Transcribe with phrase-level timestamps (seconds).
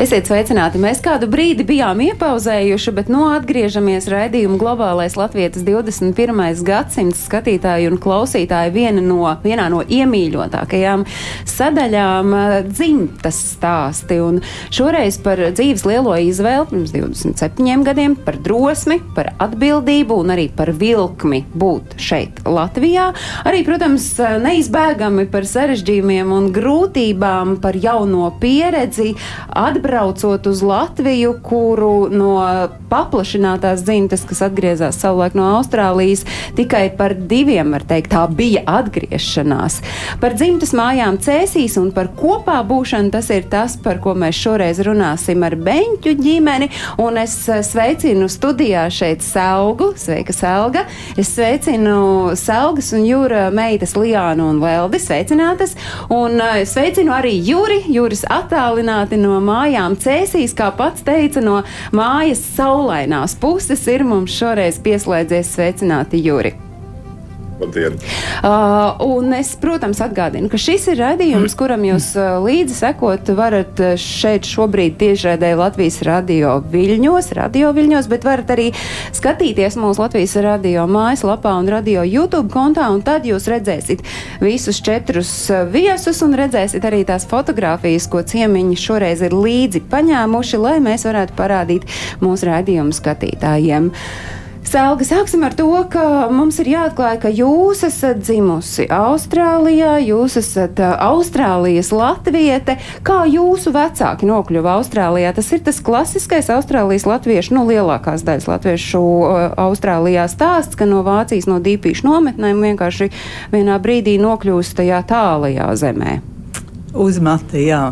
[0.00, 0.80] Esiet sveicināti!
[0.80, 6.62] Mēs kādu brīdi bijām iepauzējuši, bet nu atgriežamies raidījuma globālais Latvijas 21.
[6.64, 11.04] gadsimts skatītāju un klausītāju viena no, vienā no iemīļotākajām
[11.52, 14.16] sadaļām eh,- dzimtas stāsti.
[14.24, 14.40] Un
[14.72, 20.72] šoreiz par dzīves lielo izvēli pirms 27 gadiem, par drosmi, par atbildību un arī par
[20.72, 23.10] vilkmi būt šeit Latvijā.
[23.44, 24.08] Arī, protams,
[24.40, 29.12] neizbēgami par sarežģījumiem un grūtībām, par jauno pieredzi
[29.82, 32.36] atbraucot uz Latviju, kuru no
[32.92, 36.22] paplašinātās dzimtes, kas atgriezās savulaik no Austrālijas,
[36.56, 39.80] tikai par diviem, var teikt, tā bija atgriešanās.
[40.22, 44.82] Par dzimtes mājām cēsīs un par kopā būšanu tas ir tas, par ko mēs šoreiz
[44.86, 46.70] runāsim ar Beņķu ģimeni.
[47.02, 49.92] Un es eh, sveicinu studijā šeit Selgu.
[49.98, 50.86] Sveika, Selga!
[51.18, 55.02] Es sveicinu Selgas un Jūra meitas Lijānu un Veldi.
[55.02, 55.74] Sveicinātas!
[56.12, 62.42] Un eh, sveicinu arī Juri, Juris attālināti no mājām cēsīs, kā pats teica, no mājas
[62.56, 66.71] saulainās puses ir mums šoreiz pieslēdzies sveicināti Juri.
[67.62, 67.94] Labdien!
[68.42, 73.78] Uh, un es, protams, atgādinu, ka šis ir raidījums, kuram jūs uh, līdzi sekot varat
[73.82, 78.68] uh, šeit šobrīd tiešraidē Latvijas radio viļņos, radio viļņos, bet varat arī
[79.14, 84.02] skatīties mūsu Latvijas radio mājaslapā un radio YouTube kontā, un tad jūs redzēsiet
[84.42, 90.62] visus četrus uh, viesus un redzēsiet arī tās fotogrāfijas, ko ciemiņi šoreiz ir līdzi paņēmuši,
[90.66, 91.90] lai mēs varētu parādīt
[92.24, 93.92] mūsu raidījumu skatītājiem.
[94.62, 100.78] Selga, sāksim ar to, ka mums ir jāatklāj, ka jūs esat dzimusi Austrālijā, jūs esat
[100.80, 102.78] Austrālijas latviete.
[103.04, 105.32] Kā jūsu vecāki nokļuva Austrālijā?
[105.36, 109.02] Tas ir tas klasiskais Austrālijas latviešu, nu, lielākās daļas latviešu
[109.60, 113.10] Austrālijā stāsts, ka no Vācijas, no dīpīšu nometnēm vienkārši
[113.52, 116.20] vienā brīdī nokļūst tajā tālajā zemē.
[116.94, 117.82] Uzmata, jā.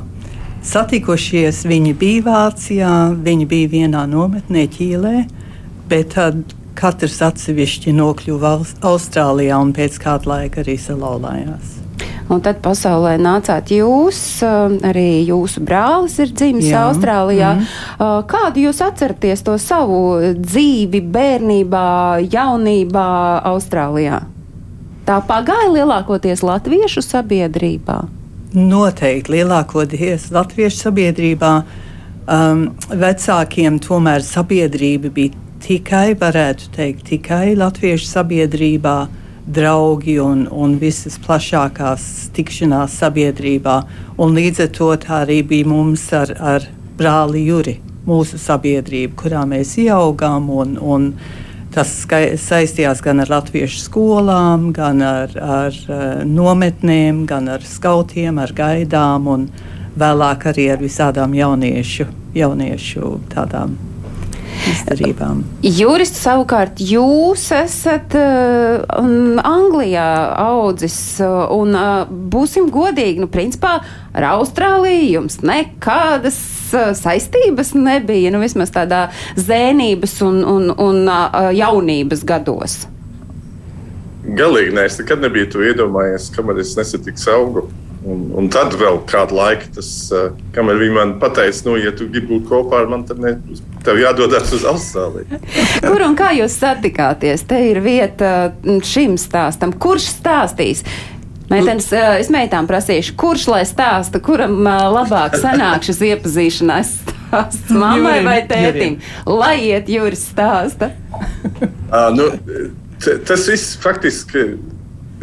[0.65, 5.15] Satikušies viņi bija Vācijā, viņi bija vienā nometnē Ķīlē,
[5.89, 11.77] bet tad katrs atsevišķi nokļuva Aus- Austrālijā un pēc kāda laika arī salauzās.
[12.31, 16.85] Un tad pasaulē nācāt jūs, uh, arī jūsu brālis ir dzimis Jā.
[16.89, 17.57] Austrālijā.
[17.59, 18.29] Mm.
[18.31, 19.99] Kādu jūs atceraties to savu
[20.39, 21.89] dzīvi bērnībā,
[22.31, 23.09] jaunībā
[23.51, 24.23] Austrālijā?
[25.09, 27.99] Tā pagāja lielākoties latviešu sabiedrībā.
[28.55, 31.53] Noteikti lielākoties latviešu sabiedrībā
[32.31, 32.65] um,
[32.95, 38.97] vecākiem tomēr sabiedrība bija tikai, varētu teikt, tikai latviešu sabiedrībā,
[39.51, 43.77] draugi un, un visas plašākās tikšanās sabiedrībā.
[44.21, 46.67] Un līdz ar to tā arī bija mums ar, ar
[46.99, 50.51] brāli Juri, mūsu sabiedrība, kurā mēs ieaugām.
[50.63, 51.11] Un, un
[51.75, 58.41] tas skai- saistījās gan ar latviešu skolām, gan ar, ar eh, nometnēm, gan ar skautiem,
[58.43, 59.47] ar gaidām un
[60.01, 63.79] vēlāk arī ar visādām jauniešu, jauniešu tādām
[64.71, 65.43] izdarībām.
[65.65, 68.85] Jurists savukārt jūs esat uh,
[69.47, 70.07] Anglijā
[70.41, 73.79] audzis, uh, un uh, būsim godīgi, nu, principā
[74.15, 76.39] ar Austrāliju jums nekādas
[76.75, 82.81] uh, saistības nebija, nu, vismaz tādā zēnības un, un, un uh, jaunības gados.
[84.21, 87.69] Galīgi nē, es nekad nebiju to iedomājies, kamēr es nesatiku augu.
[88.11, 92.09] Un, un tad vēl kādu laiku, tas, uh, kamēr viņi man teica, nu, ja tu
[92.11, 93.37] gribi būt kopā ar mani, tad ne,
[93.87, 95.39] tev jādodas uz Austrāliju.
[95.87, 97.45] Kur un kā jūs satikāties?
[97.47, 99.75] Te ir vieta mm, šim stāstam.
[99.79, 100.83] Kurš stāstīs?
[101.51, 106.93] Meitenes, uh, es meitām prasīšu, kurš lai stāsta, kuram uh, labāk sanāk šis iepazīšanās
[107.31, 108.99] stāsts, mammai vai tētim?
[109.27, 110.93] Lai iet jūras stāsta.
[111.91, 112.31] Uh, nu,
[113.03, 114.47] t- tas viss faktiski,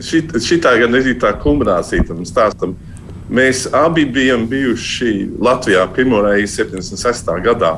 [0.04, 2.76] šit, šitā gan ir tā kulminācija tam stāstam.
[3.28, 5.14] Mēs abi bijām bijuši
[5.44, 7.32] Latvijā pirmo reizi 76.
[7.44, 7.78] gadā.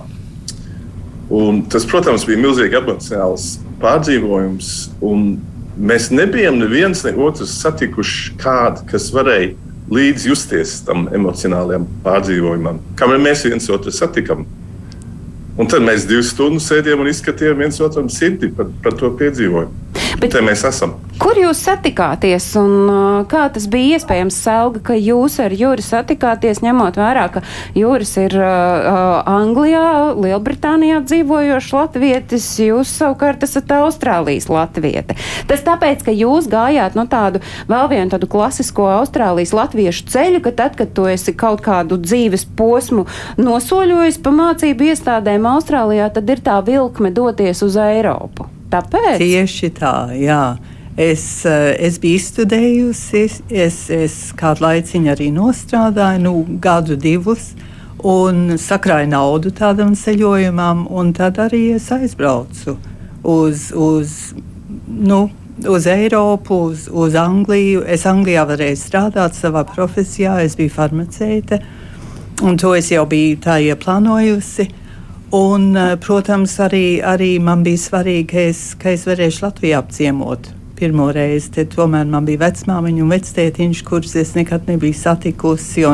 [1.29, 4.73] Un tas, protams, bija milzīgi emocionāls pārdzīvojums.
[5.05, 5.39] un
[5.79, 9.53] Mēs nebijām neviens ne otrs satikuši kādu, kas varēja
[9.87, 14.43] līdz justies tam emocionālajam pārdzīvojumam, kamēr mēs viens otru satikām.
[15.59, 19.71] Un tad mēs divas stundas sēdējām un izskatījām viens otram sirdi par, par to piedzīvojumu.
[20.19, 20.33] Bet...
[20.35, 20.97] Te mēs esam.
[21.19, 26.95] Kur jūs satikāties un kā tas bija iespējams, Selga, ka jūs ar Jūri satikāties, ņemot
[26.95, 27.41] vērā, ka
[27.75, 35.17] Jūris ir uh, Anglijā, Lielbritānijā dzīvojošs latvietis, jūs savukārt esat Austrālijas latviete.
[35.51, 40.55] Tas tāpēc, ka jūs gājāt no tādu vēl vienu tādu klasisko Austrālijas latviešu ceļu, ka
[40.63, 43.09] tad, kad tu esi kaut kādu dzīves posmu
[43.41, 48.47] nosoļojis pa mācību iestādēm Austrālijā, tad ir tā vilkme doties uz Eiropu.
[48.71, 49.17] Tāpēc?
[49.19, 50.43] Tieši tā, jā.
[50.99, 53.19] Es, eh, es biju izstudējusi,
[53.55, 57.53] es, es kādu laiciņu arī nostrādāju, nu, gadu divus,
[58.03, 62.75] un sakrāju naudu tādam ceļojumam, un tad arī es aizbraucu
[63.23, 64.17] uz, uz,
[64.87, 65.21] nu,
[65.71, 67.85] uz Eiropu, uz, uz Angliju.
[67.87, 71.63] Es Anglijā varēju strādāt savā profesijā, es biju farmaceite,
[72.43, 74.67] un to es jau biju tā ieplānojusi.
[75.31, 80.55] Un, eh, protams, arī, arī man bija svarīgi, ka es, ka es varēšu Latviju apciemot
[80.79, 81.51] pirmo reizi.
[81.57, 85.85] Te tomēr man bija vecmāmiņa un vectētiņš, kurus es nekad nebiju satikusi.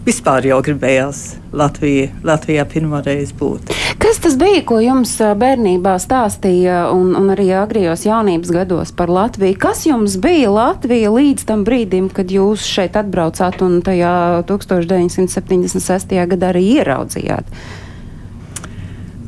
[0.00, 1.18] Vispār jau gribējās
[1.52, 3.74] Latvijā, Latvijā pirmo reizi būt.
[4.00, 9.58] Kas tas bija, ko jums bērnībā stāstīja un, un arī agrijos jaunības gados par Latviju?
[9.60, 14.14] Kas jums bija Latvija līdz tam brīdim, kad jūs šeit atbraucāt un tajā
[14.48, 16.16] 1976.
[16.32, 17.52] gadā arī ieraudzījāt?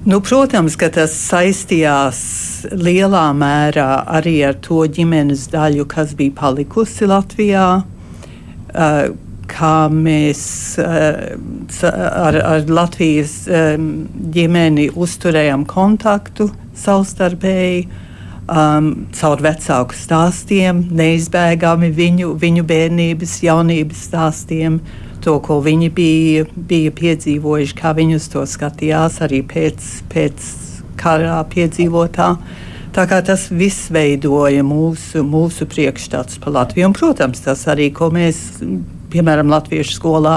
[0.03, 2.21] Nu, protams, ka tas saistījās
[2.75, 7.67] lielā mērā arī ar to ģimenes daļu, kas bija palikusi Latvijā.
[8.73, 9.13] Uh,
[9.53, 10.43] kā mēs
[10.83, 13.87] uh, ar, ar Latvijas um,
[14.35, 16.49] ģimeni uzturējām kontaktu
[16.83, 17.87] savstarpēji,
[18.53, 24.81] um, caur vecāku stāstiem, neizbēgami viņu, viņu bērnības, jaunības stāstiem.
[25.23, 30.49] To, ko viņi bija, bija piedzīvojuši, kā viņi uz to skatījās arī pēc, pēc
[30.99, 32.33] karā piedzīvotā.
[32.93, 36.91] Tā kā tas viss veidoja mūsu, mūsu priekšstats par Latviju.
[36.91, 38.61] Un, protams, tas arī, ko mēs,
[39.15, 40.37] piemēram, Latviešu skolā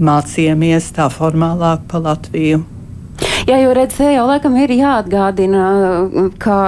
[0.00, 2.64] mācījāmies tā formālāk par Latviju.
[3.48, 5.64] Jā, jo redz, te jau laikam ir jāatgādina,
[6.42, 6.58] ka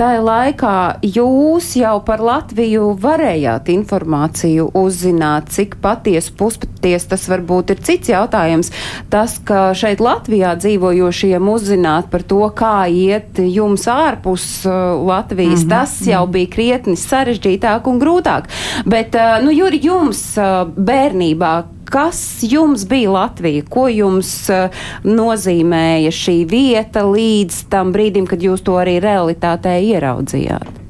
[0.00, 7.82] tajā laikā jūs jau par Latviju varējāt informāciju uzzināt, cik patiesi puspaties tas varbūt ir
[7.84, 8.72] cits jautājums.
[9.12, 15.68] Tas, ka šeit Latvijā dzīvojošiem uzzināt par to, kā iet jums ārpus uh, Latvijas, mm
[15.68, 15.70] -hmm.
[15.70, 18.48] tas jau bija krietni sarežģītāk un grūtāk.
[18.86, 21.54] Bet, uh, nu, Juri, jums uh, bērnībā,
[21.92, 23.64] Kas jums bija Latvija?
[23.68, 24.72] Ko jums uh,
[25.04, 30.80] nozīmēja šī vieta līdz tam brīdim, kad jūs to arī realitātē ieraudzījāt?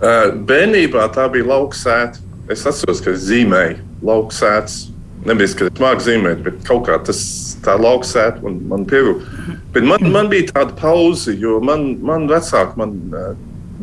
[0.00, 2.24] Uh, bērnībā tā bija lauksēta.
[2.48, 4.78] Es atceros, ka es zīmēju lauksētas.
[5.28, 7.20] Nevis, ka es māku zīmēt, bet kaut kā tas
[7.60, 9.28] tā lauksēta un man pievilka.
[9.76, 13.32] Bet man, man bija tāda pauze, jo man, man vecāki man uh,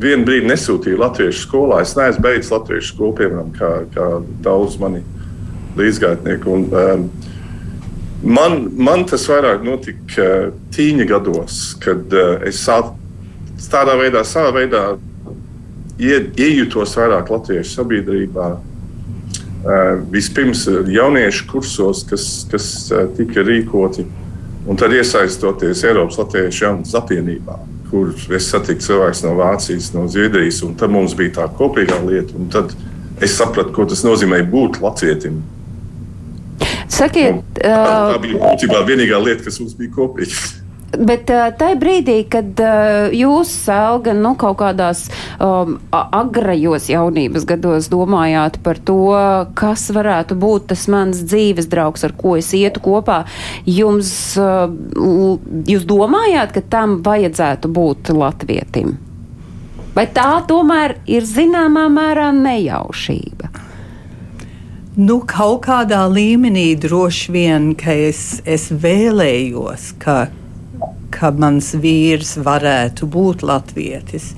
[0.02, 1.84] vienu brīdi nesūtīja latviešu skolā.
[1.86, 4.08] Es neesmu beidzis latviešu skolu, piemēram, kā, kā
[4.42, 5.04] daudz mani
[5.78, 6.58] līdzgaitnieku.
[6.58, 7.08] Un, um,
[8.24, 12.62] man, man tas vairāk notika uh, tīņa gados, kad uh, es
[13.72, 14.84] tādā veidā, savā veidā
[16.00, 18.52] ie, iejūtos vairāk latviešu sabiedrībā.
[19.64, 24.04] Uh, vispirms jauniešu kursos, kas, kas uh, tika rīkoti,
[24.68, 27.56] un tad iesaistoties Eiropas Latviešu jaunatnes apvienībā,
[27.92, 32.44] kur es satiku cilvēkus no Vācijas, no Zviedrijas, un tad mums bija tā kopīgā lieta.
[32.52, 32.76] Tad
[33.24, 35.42] es sapratu, ko tas nozīmē būt latvietim.
[36.94, 37.78] Sakiet, tā,
[38.14, 40.62] tā bija būtībā vienīgā lieta, kas mums bija kopīga.
[40.94, 42.60] Bet tajā brīdī, kad
[43.18, 45.08] jūs, Selga, nu, kaut kādās
[45.42, 49.00] um, agrajos jaunības gados domājāt par to,
[49.58, 53.24] kas varētu būt tas mans dzīves draugs, ar ko es ietu kopā,
[53.66, 54.70] jums, uh,
[55.66, 58.94] jūs domājāt, ka tam vajadzētu būt latvietim?
[59.98, 63.63] Vai tā tomēr ir zināmā mērā nejaušība?
[64.94, 70.28] Nu, kaut kādā līmenī droši vien, ka es, es vēlējos, ka,
[71.10, 74.36] ka mans vīrs varētu būt latvietis,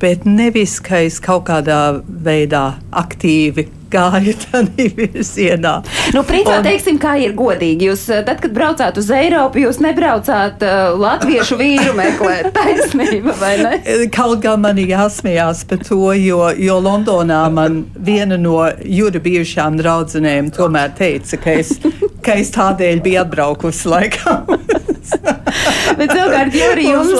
[0.00, 5.74] bet nevis, ka es kaut kādā veidā aktīvi gāja tādā virzienā.
[6.14, 6.66] Nu, principā, un...
[6.66, 7.88] teiksim, kā ir godīgi.
[7.90, 13.54] Jūs, eh, tad, kad braucāt uz Eiropu, jūs nebraucāt uh, latviešu vīru meklēt taisnību, vai
[13.60, 13.74] ne?
[14.14, 20.52] Kaut gan man jāsmējās par to, jo, jo Londonā man viena no jūra bijušām draudzenēm
[20.56, 21.76] tomēr teica, ka es,
[22.24, 24.46] ka es tādēļ biju atbraukusi laikam.
[25.98, 27.12] Bet savukārt, Juri, jums,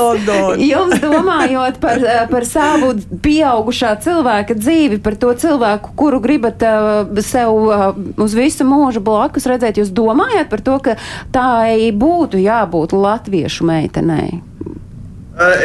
[0.63, 2.93] jums domājot par, eh, par savu
[3.25, 7.89] pieaugušā cilvēka dzīvi, par to cilvēku, kuru gribat uh, sev uh,
[8.23, 10.97] uz visu mūžu blakus redzēt, jūs domājat par to, ka
[11.35, 11.51] tā
[11.99, 14.41] būtu jābūt latviešu meitenei?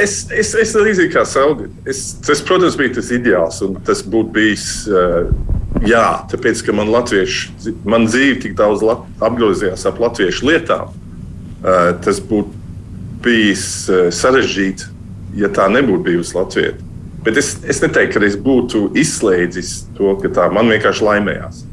[0.01, 1.67] Es, es, es līdzīgi kā Sauga.
[1.89, 4.67] Es, tas, protams, bija tas ideāls, un tas būtu bijis.
[4.87, 5.27] Uh,
[5.85, 6.93] jā, tāpēc, ka man,
[7.85, 12.66] man dzīve tik daudz apgrozījās ap latviešu lietām, uh, tas būtu
[13.23, 14.91] bijis uh, sarežģīti,
[15.41, 16.75] ja tā nebūtu bijusi Latvija.
[17.25, 21.63] Bet es, es neteiktu, ka es būtu izslēdzis to, ka tā man vienkārši laimējās.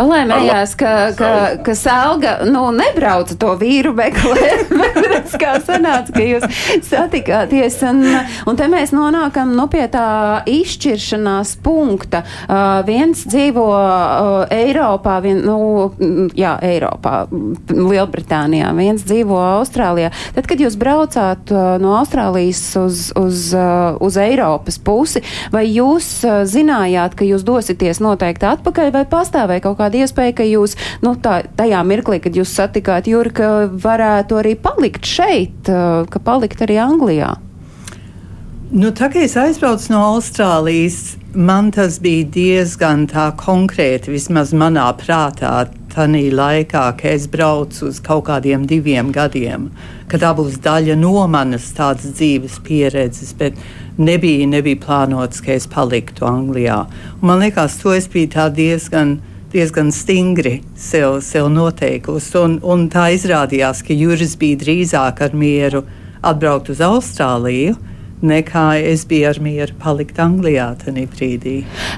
[0.00, 1.30] Palēmējās, ka, ka,
[1.64, 4.70] ka Selga nu, nebrauca to vīru meklēt.
[5.10, 6.46] Redz, kā sanāca, ka jūs
[6.88, 7.76] satikāties.
[7.90, 8.00] Un,
[8.48, 12.22] un te mēs nonākam nu, pie tā izšķiršanās punkta.
[12.46, 15.90] Uh, viens dzīvo uh, Eiropā, vien, nu,
[16.38, 17.26] jā, Eiropā,
[17.68, 20.14] Lielbritānijā, viens dzīvo Austrālijā.
[20.38, 25.20] Tad, kad jūs braucāt uh, no Austrālijas uz, uz, uh, uz Eiropas pusi,
[25.52, 30.46] vai jūs uh, zinājāt, ka jūs dosieties noteikti atpakaļ, vai pastāvēja kaut kāda iespēja, ka
[30.46, 36.24] jūs nu, tā, tajā mirklī, kad jūs satikāt Juri, ka varētu arī palikt šeit, ka
[36.24, 37.34] palikt arī Anglijā?
[38.70, 43.08] Nu, tā kā es aizbraucu no Austrālijas, man tas bija diezgan
[43.40, 49.70] konkrēti, vismaz manā prātā, tādā laikā, kad es braucu uz kaut kādiem diviem gadiem,
[50.06, 53.58] ka tā būs daļa no manas tādas dzīves pieredzes, bet
[53.98, 56.84] nebija, nebija plānots, ka es paliktu Anglijā.
[57.20, 59.18] Un man liekas, to es biju diezgan
[59.52, 62.34] diezgan stingri sev, sev noteikusi.
[62.40, 65.84] Un, un tā izrādījās, ka Juris bija drīzāk ar mieru
[66.26, 67.76] atbraukt uz Austrāliju.
[68.20, 71.54] Nekā es biju ar mieru palikt Anglijā tajā brīdī.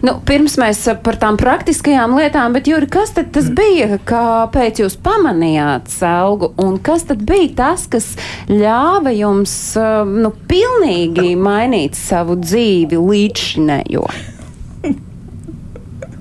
[0.06, 3.56] Nu, pirms mēs par tām praktiskajām lietām, bet Juri, kas tad tas mm.
[3.58, 8.12] bija, kāpēc jūs pamanījāt selgu, un kas tad bija tas, kas
[8.46, 9.56] ļāva jums
[10.14, 14.08] nu, pilnīgi mainīt savu dzīvi līdzšinējo?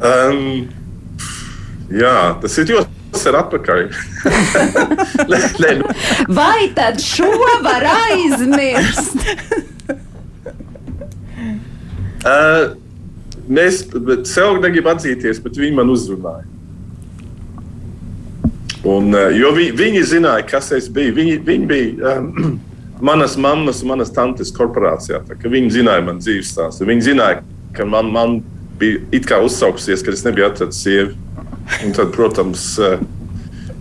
[0.01, 0.80] um.
[1.91, 2.98] Jā, tas ir ļoti.
[3.12, 3.81] Tas ir atpakaļ.
[5.31, 5.89] Lē, lē, nu.
[6.31, 7.27] Vai tad šo
[7.65, 9.25] var aizmirst?
[12.24, 12.71] uh,
[13.57, 13.83] mēs
[14.31, 16.48] sev negribam atzīties, bet viņi man uzrunāja.
[18.88, 21.17] Un, uh, jo vi, viņi zināja, kas es biju.
[21.19, 22.55] Viņi, viņi bija um,
[23.12, 25.19] manas mammas un manas tantes korporācijā.
[25.43, 26.88] Viņi zināja man dzīves stāstu.
[26.88, 27.43] Viņi zināja,
[27.75, 28.39] ka man, man
[28.79, 31.19] bija it kā uzsaukusies, ka es nebiju atradzis sievu.
[31.85, 32.99] Un tad, protams, eh,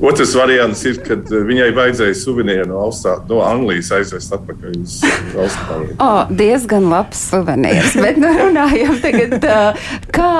[0.00, 4.96] otrs variants ir, kad eh, viņai vajadzēja suvenīru no, Austrā, no Anglijas aizvest atpakaļ uz
[5.34, 5.96] Austrāliju.
[6.00, 10.34] Oh, diezgan labs suvenīrs, bet nu runājam tagad, eh, kā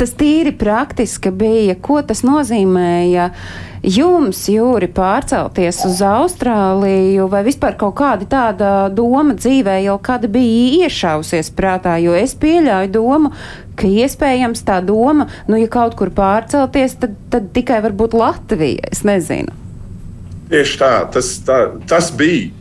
[0.00, 3.30] tas tīri praktiski bija, ko tas nozīmēja
[3.84, 10.86] jums, Jūri, pārcelties uz Austrāliju, vai vispār kaut kāda tāda doma dzīvē jau kad bija
[10.86, 13.32] iešausies prātā, jo es pieļauju domu,
[13.78, 19.04] ka iespējams tā doma, nu, ja kaut kur pārcelties, tad, tad tikai varbūt Latvija, es
[19.06, 19.54] nezinu.
[20.50, 22.52] Tieši tā, tas, tā, tas bija.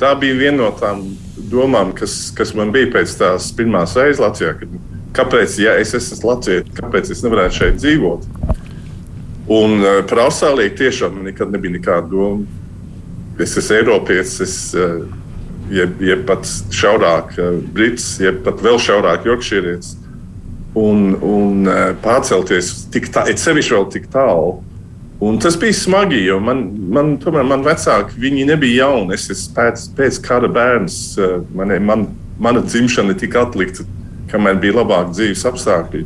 [0.00, 1.04] Tā bija viena no tām
[1.50, 4.56] domām, kas, kas man bija pēc tās pirmās reizes Latvijā.
[4.58, 4.74] Kad,
[5.14, 8.26] kāpēc, ja es esmu Latvijas, kāpēc es nevarētu šeit dzīvot?
[9.48, 12.46] Un uh, par Austrāliju tiešām nekad nebija nekāda doma.
[13.40, 15.02] Es esmu Eiropietis, es, uh,
[15.74, 19.98] jeb, jeb pat šaurāk uh, Brits, jeb pat vēl šaurāk Jorkšīrietis.
[20.80, 24.62] Un, un uh, pārcelties tik tālu, sevišķi vēl tik tālu.
[25.24, 29.14] Un tas bija smagi, jo man, man, tomēr, man vecāki nebija jauni.
[29.14, 30.98] Es esmu pēc, pēc kara bērns.
[31.54, 32.08] Man, man,
[32.40, 33.86] mana dzimšana tika atlikta,
[34.32, 36.04] kamēr bija labāki dzīves apstākļi.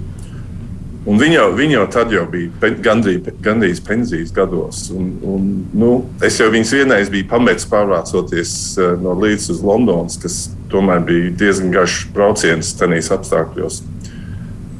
[1.08, 4.88] Un viņa, viņa jau tad jau bija gandrīz, gandrīz pensijas gados.
[4.92, 5.92] Un, un, nu,
[6.24, 10.36] es jau viņas vienreiz biju pametis pārvācoties uh, no Līdzes uz Londonas, kas
[10.68, 13.80] tomēr bija diezgan garš brauciens tajos apstākļos.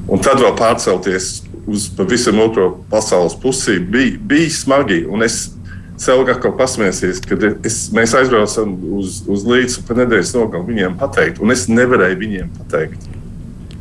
[0.09, 1.31] Un tad vēl pārcelties
[1.69, 5.03] uz pavisam otro pasaules pusi bija, bija smagi.
[5.25, 5.41] Es
[6.01, 10.99] sev atkal pasmēsies, kad es, mēs aizbraucam uz, uz Līdzi un pa nedēļas nogalu viņiem
[11.01, 11.41] pateikt.
[11.41, 13.09] Un es nevarēju viņiem pateikt.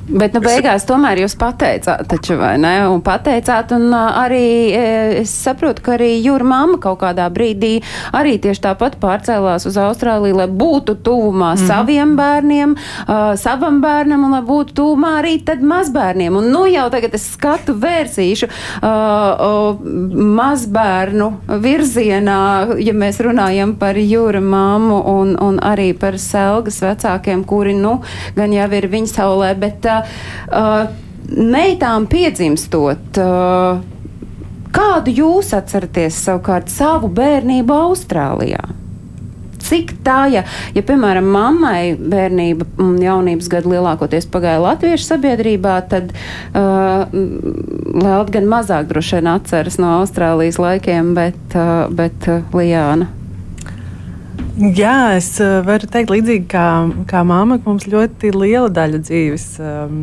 [0.07, 2.71] Bet nu, beigās tomēr jūs pateicāt, taču, vai ne?
[2.87, 4.71] Un pateicāt, un arī
[5.19, 7.81] es saprotu, ka arī jūra mamma kaut kādā brīdī
[8.15, 11.67] arī tieši tāpat pārcēlās uz Austrāliju, lai būtu tuvumā mm -hmm.
[11.67, 16.35] saviem bērniem, uh, savam bērnam, un lai būtu tuvumā arī tad mazbērniem.
[16.35, 19.77] Un nu jau tagad es skatu vērsīšu uh, uh,
[20.39, 27.73] mazbērnu virzienā, ja mēs runājam par jūra mammu un, un arī par selgas vecākiem, kuri,
[27.73, 28.01] nu,
[28.35, 29.96] gan jau ir viņa saulē, bet uh,
[31.27, 33.79] meitām piedzimstot, uh,
[34.75, 38.65] kādu jūs atceraties savukārt savu bērnību Austrālijā?
[39.67, 40.43] Cik tā, ja,
[40.77, 47.03] ja piemēram, mammai bērnība un jaunības gadi lielākoties pagāja latviešu sabiedrībā, tad uh,
[47.97, 53.09] Lēlta gan mazāk droši vien atceras no Austrālijas laikiem, bet, uh, bet uh, Lijāna.
[54.57, 56.65] Jā, es uh, varu teikt, līdzīgi kā,
[57.09, 59.99] kā māma, mums ļoti liela daļa dzīves um,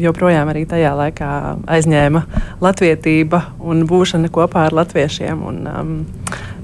[0.00, 1.32] joprojām arī tajā laikā
[1.76, 2.22] aizņēma
[2.64, 5.44] latvietība un būšana kopā ar latviešiem.
[5.44, 5.92] Un, um,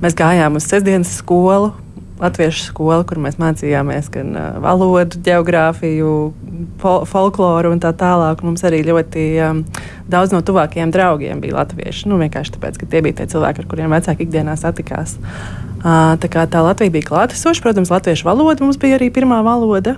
[0.01, 1.75] mēs gājām uz sestdienas skolu,
[2.19, 6.17] latviešu skolu, kur mēs mācījāmies gan uh, valodu, geogrāfiju,
[6.81, 8.41] fol folkloru un tā tālāk.
[8.41, 9.65] Mums arī ļoti um,
[10.09, 12.09] daudz no tuvākajiem draugiem bija latvieši.
[12.09, 15.19] Nu, vienkārši tāpēc, ka tie bija tie cilvēki, ar kuriem vecāki ikdienā satikās.
[15.79, 19.95] Tā kā tā Latvija bija klātesoša, protams, latviešu valoda mums bija arī pirmā valoda.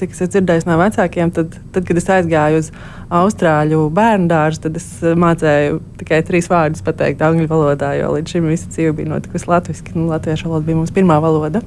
[0.00, 2.70] Cik es dzirdēju no vecākiem, tad, tad, kad es aizgāju uz
[3.12, 8.48] Austrāļu bērnu dārzu, tad es mācīju tikai trīs vārdus pateikt angļu valodā, jo līdz šim
[8.48, 9.92] visa dzīve bija notikusi latviešu.
[9.98, 11.60] Nu, latviešu valoda bija mūsu pirmā valoda.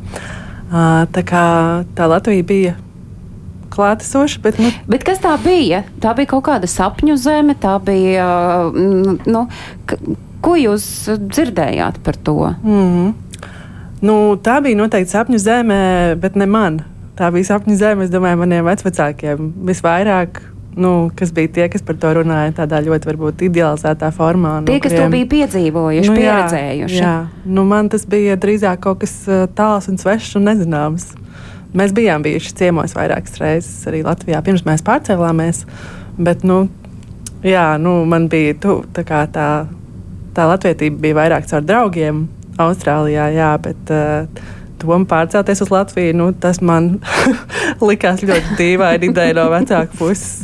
[1.14, 1.46] Tā kā
[1.94, 2.74] tā Latvija bija
[3.74, 4.42] klātesoša.
[4.42, 4.70] Bet, nu.
[4.90, 5.84] bet kas tā bija?
[6.02, 8.28] Tā bija kaut kāda sapņu zeme, tā bija.
[8.74, 9.46] Nu,
[10.44, 10.86] ko jūs
[11.20, 12.54] dzirdējāt par to?
[12.64, 13.14] Mm -hmm.
[14.02, 16.84] nu, tā bija noteikti sapņu zeme, bet ne man
[17.18, 20.42] tā bija sapņu zeme, es domāju, maniem vecākiem visvairāk.
[20.74, 24.56] Nu, kas bija tie, kas par to runāja tādā ļoti varbūt idealizētā formā.
[24.66, 26.96] Tie, no kas kuriem, to bija piedzīvojuši, nu, pieredzējuši.
[26.98, 27.44] Jā, jā.
[27.46, 29.14] Nu, man tas bija drīzāk kaut kas
[29.54, 31.12] tāls un svešs un nezināms.
[31.78, 35.62] Mēs bijām bijuši ciemos vairākas reizes arī Latvijā, pirms mēs pārcēlāmies.
[36.18, 36.64] Bet, nu,
[37.46, 39.48] jā, nu, man bija tu, tā, tā,
[40.36, 42.26] tā latvietība bija vairāk caur draugiem
[42.62, 44.44] Austrālijā, jā, bet uh,
[44.84, 46.98] domu pārcelties uz Latviju, nu, tas man
[47.88, 50.44] likās ļoti dīvaini ideja no vecāku puses.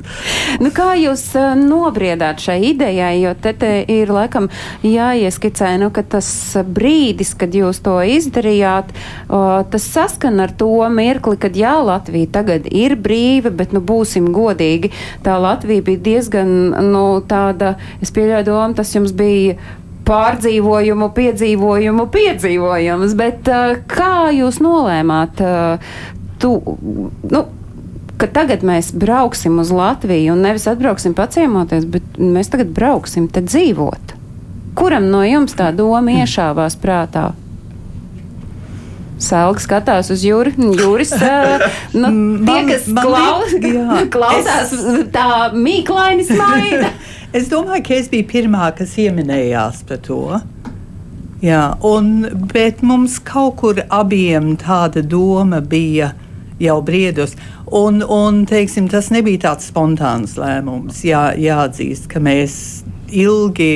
[0.64, 4.50] nu, kā jūs uh, nobriedāt šai idejai, jo te, te ir laikam
[4.86, 6.30] jāieskicē, nu, ka tas
[6.66, 12.70] brīdis, kad jūs to izdarījāt, uh, tas saskan ar to mirkli, kad jā, Latvija tagad
[12.72, 14.94] ir brīva, bet, nu, būsim godīgi,
[15.26, 16.56] tā Latvija bija diezgan,
[16.94, 19.58] nu, tāda, es pieļauju domu, tas jums bija
[20.10, 23.16] pārdzīvojumu, piedzīvojumu, piedzīvojums.
[23.20, 25.44] Bet uh, kā jūs nolēmāt?
[25.44, 25.96] Uh,
[26.42, 26.56] tu,
[27.30, 27.44] nu,
[28.20, 33.44] ka tagad mēs brauksim uz Latviju un nevis atbrauksim paciemoties, bet mēs tagad brauksim te
[33.46, 34.16] dzīvot.
[34.80, 37.30] Kuram no jums tā doma iešāvās prātā?
[39.20, 40.54] Selga skatās uz jūri.
[40.56, 42.12] Jūris, uh, nu,
[42.48, 43.56] tie, kas man, man klaus,
[44.16, 45.08] klausās, es...
[45.12, 46.94] tā mīklaini smaida.
[47.30, 50.24] Es domāju, ka es biju pirmā, kas pieminējās par to.
[51.46, 56.10] Jā, un, bet mums kaut kur abiem tāda doma bija
[56.60, 57.36] jau briedos.
[57.70, 61.04] Un, un teiksim, tas nebija tāds spontāns lēmums.
[61.06, 62.58] Jā, jāatzīst, ka mēs
[63.14, 63.70] ilgi,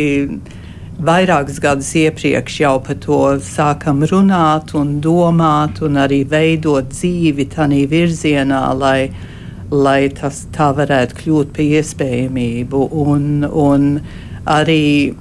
[0.97, 7.85] vairākus gadus iepriekš jau par to sākam runāt un domāt un arī veidot dzīvi tādā
[7.93, 9.11] virzienā, lai
[9.73, 12.85] lai tas tā varētu kļūt par iespējamību.
[13.03, 13.87] Un, un
[14.49, 15.13] arī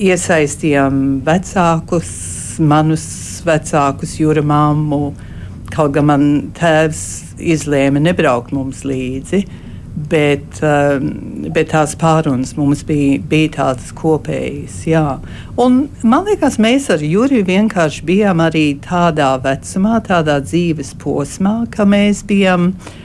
[0.00, 2.12] iesaistījām vecākus,
[2.60, 3.06] manus
[3.46, 5.10] vecākus, jūra māmu.
[5.70, 7.02] Kaut gan man tēvs
[7.38, 9.44] izlēma nebraukt mums līdzi,
[10.10, 11.12] bet, um,
[11.54, 14.80] bet tās pārunas mums bija, bija tādas kopējas.
[14.90, 15.04] Jā.
[15.62, 21.86] Un, man liekas, mēs ar Juriju vienkārši bijām arī tādā vecumā, tādā dzīves posmā, ka
[21.86, 22.98] mēs bijām uh,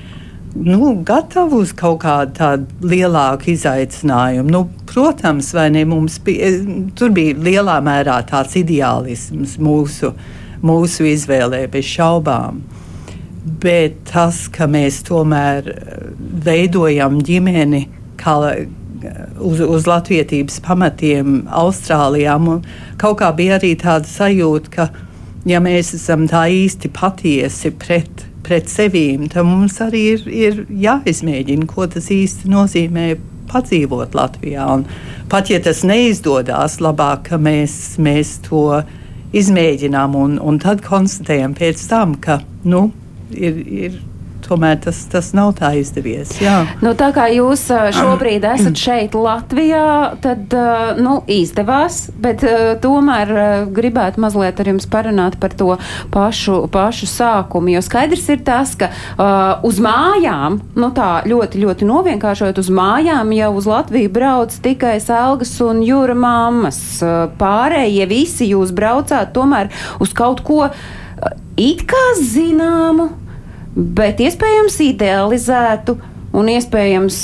[0.56, 4.52] nu, gatavi uz kaut kādu tādu lielāku izaicinājumu.
[4.52, 5.84] Nu, protams, ne
[6.26, 6.52] bija,
[6.96, 10.14] tur bija lielā mērā tāds ideālisms mūsu,
[10.66, 12.64] mūsu izvēlē, bez šaubām.
[13.62, 16.08] Bet tas, ka mēs tomēr eh,
[16.46, 17.86] veidojam ģimeni
[18.18, 18.38] kā,
[19.40, 22.38] uz, uz latviedzības pamatiem Austrālijā,
[23.02, 24.88] kaut kā bija arī tāda sajūta, ka
[25.46, 31.68] ja mēs esam tā īsti patiesi pret pret sevīm, tad mums arī ir, ir jāizmēģina,
[31.70, 33.08] ko tas īsti nozīmē
[33.52, 34.66] padzīvot Latvijā.
[34.78, 34.86] Un
[35.32, 38.82] pat ja tas neizdodas, labāk, mēs, mēs to
[39.36, 42.90] izmēģinām un, un tad konstatējam pēc tam, ka nu,
[43.34, 43.64] ir.
[43.86, 44.04] ir
[44.46, 46.36] tomēr tas, tas nav tā izdevies.
[46.42, 46.62] Jā.
[46.84, 50.54] Nu, tā kā jūs šobrīd esat šeit Latvijā, tad
[51.02, 52.44] nu, izdevās, bet
[52.84, 53.34] tomēr
[53.76, 55.76] gribētu mazliet ar jums parunāt par to
[56.14, 57.74] pašu, pašu sākumu.
[57.76, 63.34] Jo skaidrs ir tas, ka uh, uz mājām, nu tā ļoti, ļoti novienkāršot, uz mājām
[63.36, 66.80] jau uz Latviju brauc tikai Selgas un Jūra mammas.
[67.40, 69.72] Pārējie visi jūs braucāt tomēr
[70.04, 70.66] uz kaut ko
[71.60, 73.10] it kā zināmu
[73.76, 75.98] bet iespējams idealizētu.
[76.36, 77.18] Un iespējams,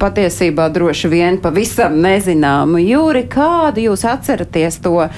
[0.00, 2.78] patiesībā droši vien pavisam nezināmu.
[2.80, 5.10] Jūri, kādu jūs atceraties to uh,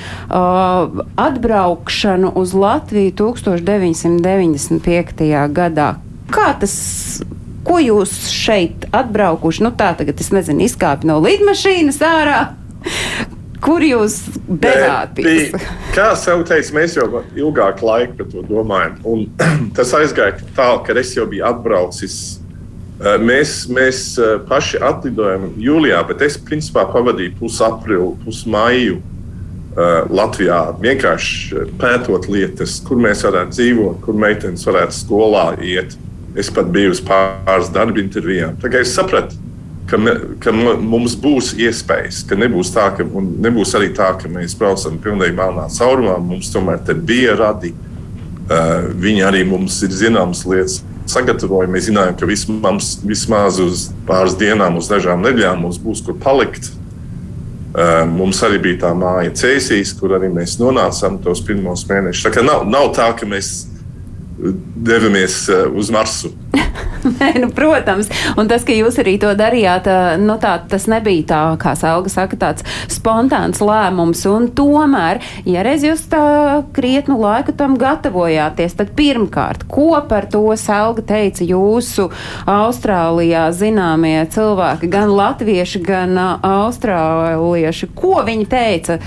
[1.22, 5.22] atbraukšanu uz Latviju 1995.
[5.54, 5.88] gadā?
[6.34, 6.74] Kā tas,
[7.62, 9.62] ko jūs šeit atbraukuši?
[9.62, 12.65] Nu tā tagad es nezinu, izkāpi no lidmašīnas ārā.
[13.66, 15.54] Kur jūs devāties?
[15.96, 18.98] Kā jau teicu, mēs jau ilgāku laiku par to domājam.
[19.10, 19.24] Un
[19.76, 22.18] tas aizgāja tā, ka es jau biju atbraucis.
[22.96, 30.60] Eh, mēs, mēs eh, paši atlidojam jūlijā, bet es principā pavadīju pusaprilu, pusmaiju uh, Latvijā.
[30.80, 35.98] Vienkārši pētot lietas, kur mēs varētu dzīvot, kur meitenes varētu skolā iet.
[36.36, 38.56] Es pat biju uz pāris darba intervijām.
[38.60, 39.36] Kā es sapratu,
[39.86, 44.56] ka, me, ka mums būs iespējas, ka nebūs tā, ka nebūs arī tā, ka mēs
[44.58, 46.18] braucam pilnīgi melnā caurumā.
[46.22, 47.74] Mums tomēr bija radi.
[48.46, 50.78] Uh, viņi arī mums ir zināmas lietas
[51.10, 51.70] sagatavoja.
[51.70, 56.70] Mēs zinājām, ka vismaz, vismaz uz pāris dienām, uz dažām nedēļām mums būs kur palikt.
[57.76, 62.30] Uh, mums arī bija tā māja Cēsīs, kur arī mēs nonācām tos pirmos mēnešus.
[62.32, 63.66] Tā nav, nav tā, ka mēs
[64.38, 66.32] devamies uh, uz Marsu.
[67.20, 69.86] Nē, nu, protams, un tas, ka jūs arī to darījāt,
[70.22, 74.24] nu, tā, tas nebija tā, kā Selga saka, tāds spontāns lēmums.
[74.30, 76.24] Un tomēr, ja reiz jūs tā
[76.76, 82.10] krietnu laiku tam gatavojāties, tad pirmkārt, ko par to Selga teica jūsu
[82.50, 87.92] Austrālijā zināmie cilvēki, gan latvieši, gan austrālieši?
[87.96, 89.00] Ko viņi teica?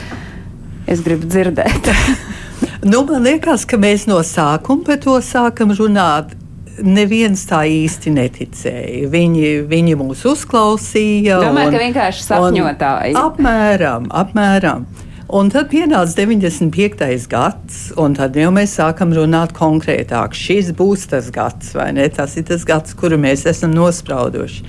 [0.89, 1.93] Es gribu dzirdēt.
[2.83, 6.35] nu, man liekas, ka mēs no sākuma par to sākam runāt
[6.83, 9.09] neviens tā īsti neticēja.
[9.11, 11.39] Viņi, viņi mūs uzklausīja.
[11.43, 13.15] Domāju, un, ka vienkārši sapņotāji.
[13.19, 14.87] Apmēram, apmēram.
[15.29, 17.27] Un tad pienāca 95.
[17.29, 20.33] gads, un tad jau mēs sākam runāt konkrētāk.
[20.33, 22.07] Šis būs tas gads, vai ne?
[22.09, 24.65] Tas ir tas gads, kuru mēs esam nosprauduši.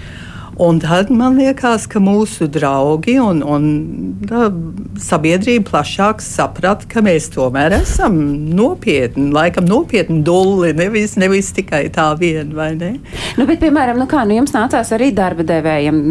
[0.60, 3.62] Un tad man liekas, ka mūsu draugi un, un
[4.28, 4.50] da,
[5.00, 8.18] sabiedrība plašāk saprata, ka mēs tomēr esam
[8.52, 12.90] nopietni, laikam nopietni dulli, nevis, nevis tikai tā vien, vai ne?
[13.38, 16.02] Nu, bet, piemēram, nu kā, nu jums nācās arī darba devējiem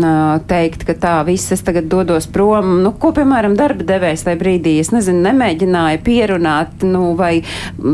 [0.50, 2.80] teikt, ka tā viss es tagad dodos prom.
[2.82, 7.36] Nu, ko, piemēram, darba devējs tajā brīdī, es nezinu, nemēģināja pierunāt, nu, vai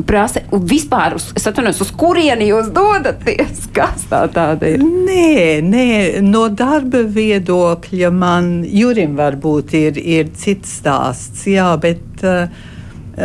[0.08, 3.68] prasa vispār, uz, es atvainojos, uz kurieni jūs dodaties?
[3.76, 4.88] Kas tā tāda ir?
[4.88, 5.88] Nē, nē,
[6.24, 12.52] no no darba viedokļa man Jurim varbūt ir, ir cits stāsts, jā, bet uh,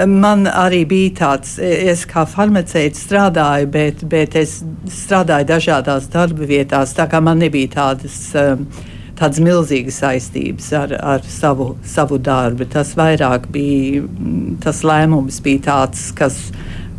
[0.09, 6.95] man arī bija tāds, es kā farmaceits strādāju, bet, bet es strādāju dažādās darba vietās,
[6.97, 8.23] tā kā man nebija tādas.
[8.39, 8.67] Um,
[9.21, 12.65] tādas milzīgas saistības ar, ar savu, savu darbu.
[12.73, 14.07] Tas vairāk bija,
[14.65, 16.39] tas lēmums bija tāds, kas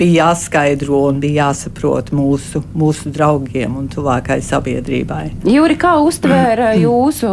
[0.02, 5.24] bija jāskaidro un bija jāsaprot mūsu, mūsu draugiem un tuvākai sabiedrībai.
[5.50, 7.32] Jūri, kā uztvēra jūsu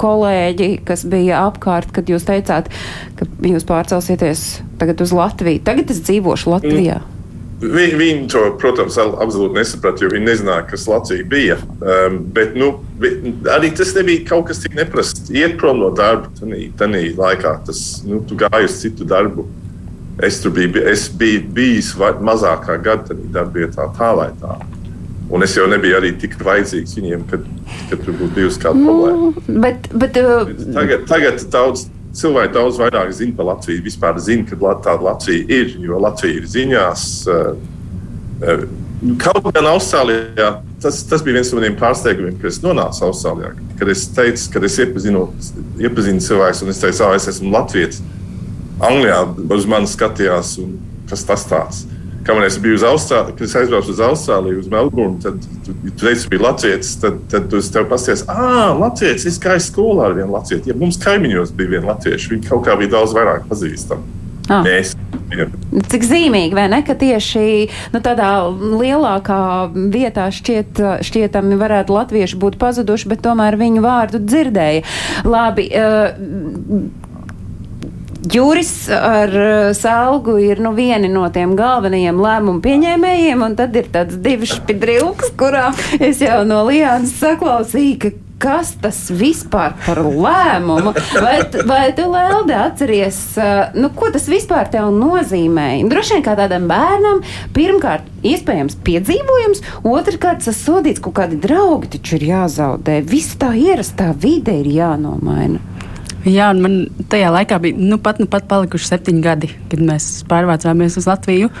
[0.00, 2.70] kolēģi, kas bija apkārt, kad jūs teicāt,
[3.16, 4.46] ka jūs pārcelsieties
[4.80, 5.64] tagad uz Latviju?
[5.66, 7.00] Tagad es dzīvošu Latvijā.
[7.00, 7.12] Mm.
[7.56, 11.54] Viņi, viņi to, protams, absolūti nesaprata, jo viņi nezināja, kas Latvija bija.
[11.80, 12.74] Um, bet nu,
[13.48, 15.30] arī tas nebija kaut kas tik neprasts.
[15.32, 19.46] Iet prom no darba, tajā laikā tas nu, gāja uz citu darbu.
[20.24, 24.56] Es tur biju, es biju bijis mazākā gada darbvietā, tā vai tā.
[25.28, 27.44] Un es jau nebiju arī tik vajadzīgs viņiem, kad,
[27.90, 29.60] kad tur būtu bijusi kāda nu, problēma.
[29.64, 30.52] Bet, bet, uh...
[30.76, 33.84] tagad, tagad daudz cilvēki daudz vairāk zina par Latviju.
[33.84, 37.08] Vispār zina, ka tāda Latvija ir, jo Latvija ir ziņās.
[37.26, 37.58] Uh,
[38.46, 38.64] uh,
[39.20, 43.52] kaut gan Austrālijā tas, tas bija viens no maniem pārsteigumiem, kad es nonācu Austrālijā.
[43.80, 45.26] Kad es teicu, kad es iepazinu,
[45.82, 48.00] iepazinu cilvēkus, un es teicu, ah, es esmu Latvijas.
[48.80, 49.22] Anglijā
[49.56, 50.56] uz mani skatījās,
[51.10, 51.84] kas tas tāds.
[52.26, 55.92] Kamēr es biju uz Austrāliju, kad es aizbraucu uz Austrāliju, uz Melburnu, tad tu, tu
[56.00, 56.96] teici, bija Latvijas.
[56.98, 60.64] Tad, tad tu tev pasties, ah, Latvijas, es gāju skolā ar vienu Latviju.
[60.66, 64.14] Ja mums kaimiņos bija viena Latvieša, viņi kaut kā bija daudz vairāk pazīstami.
[64.50, 64.62] Ah.
[64.66, 64.96] Mēs.
[65.34, 65.46] Ja.
[65.90, 66.82] Cik zīmīgi, vai ne?
[66.86, 67.46] Ka tieši
[67.94, 69.40] nu, tādā lielākā
[69.94, 74.86] vietā šķiet, šķietami varētu latvieši būt pazuduši, bet tomēr viņu vārdu dzirdēja.
[75.26, 77.05] Labi, uh,
[78.32, 83.90] Juris ar uh, Salgu ir nu, vieni no tiem galvenajiem lēmumu pieņēmējiem, un tad ir
[83.94, 85.68] tāds divi špidrilks, kurā
[86.02, 88.10] es jau no Lijānas saklausīju, ka
[88.42, 90.92] kas tas vispār par lēmumu?
[91.14, 91.36] Vai,
[91.68, 95.86] vai tu, Lelde, atceries, uh, nu, ko tas vispār tev nozīmēja?
[95.92, 97.22] Droši vien kā tādam bērnam,
[97.56, 103.00] pirmkārt, iespējams, piedzīvojums, otrkārt, sasodīts kaut kādi draugi taču ir jāzaudē.
[103.06, 105.75] Viss tā ierastā vide ir jānomaina.
[106.26, 106.76] Jā, un man
[107.10, 111.52] tajā laikā bija nu, pat, nu, pat palikuši septiņi gadi, kad mēs pārvācāmies uz Latviju.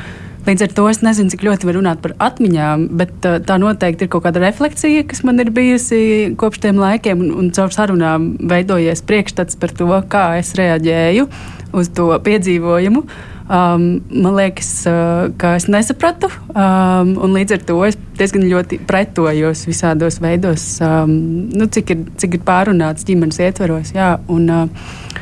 [0.46, 4.06] Līdz ar to es nezinu, cik ļoti var runāt par atmiņām, bet uh, tā noteikti
[4.06, 8.32] ir kaut kāda refleksija, kas man ir bijusi kopš tiem laikiem, un, un caur sarunām
[8.46, 11.26] veidojies priekšstats par to, kā es reaģēju
[11.74, 13.02] uz to piedzīvojumu.
[13.06, 18.48] Uh, Um, man liekas, uh, ka es nesapratu, um, un līdz ar to es diezgan
[18.50, 21.12] ļoti pretojos visādos veidos, um,
[21.54, 23.94] nu, cik, ir, cik ir pārunāts ģimenes ietveros.
[23.94, 25.14] Jā, un, uh,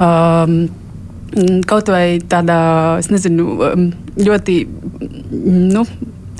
[0.00, 0.66] Um,
[1.66, 2.56] Kaut vai tādā,
[3.02, 4.54] es nezinu, um, ļoti
[5.74, 5.82] nu,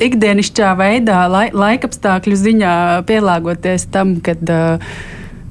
[0.00, 2.76] ikdienišķā veidā, lai, laikapstākļu ziņā
[3.08, 4.94] pielāgoties tam, kad uh,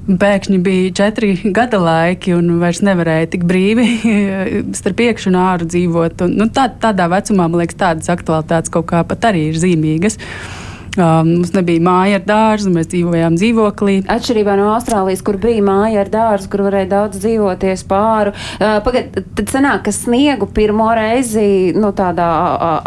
[0.06, 3.86] Pēkšņi bija četri gada laiki, un vairs nevarēja tik brīvi
[4.78, 6.22] starp iekšā un ārā dzīvot.
[6.28, 10.20] Un, nu, tā, tādā vecumā, man liekas, tādas aktualitātes kaut kā pat arī ir zīmīgas.
[10.20, 10.65] Uh,
[11.00, 13.96] mums nebija māja ar dārzu, mēs dzīvojām dzīvoklī.
[14.12, 18.34] Atšķirībā no Austrālijas, kur bija māja ar dārzu, kur varēja daudz dzīvoties pāri.
[18.58, 22.28] Uh, pagad, tad sanāk, ka sniegu pirmo reizi nu, tādā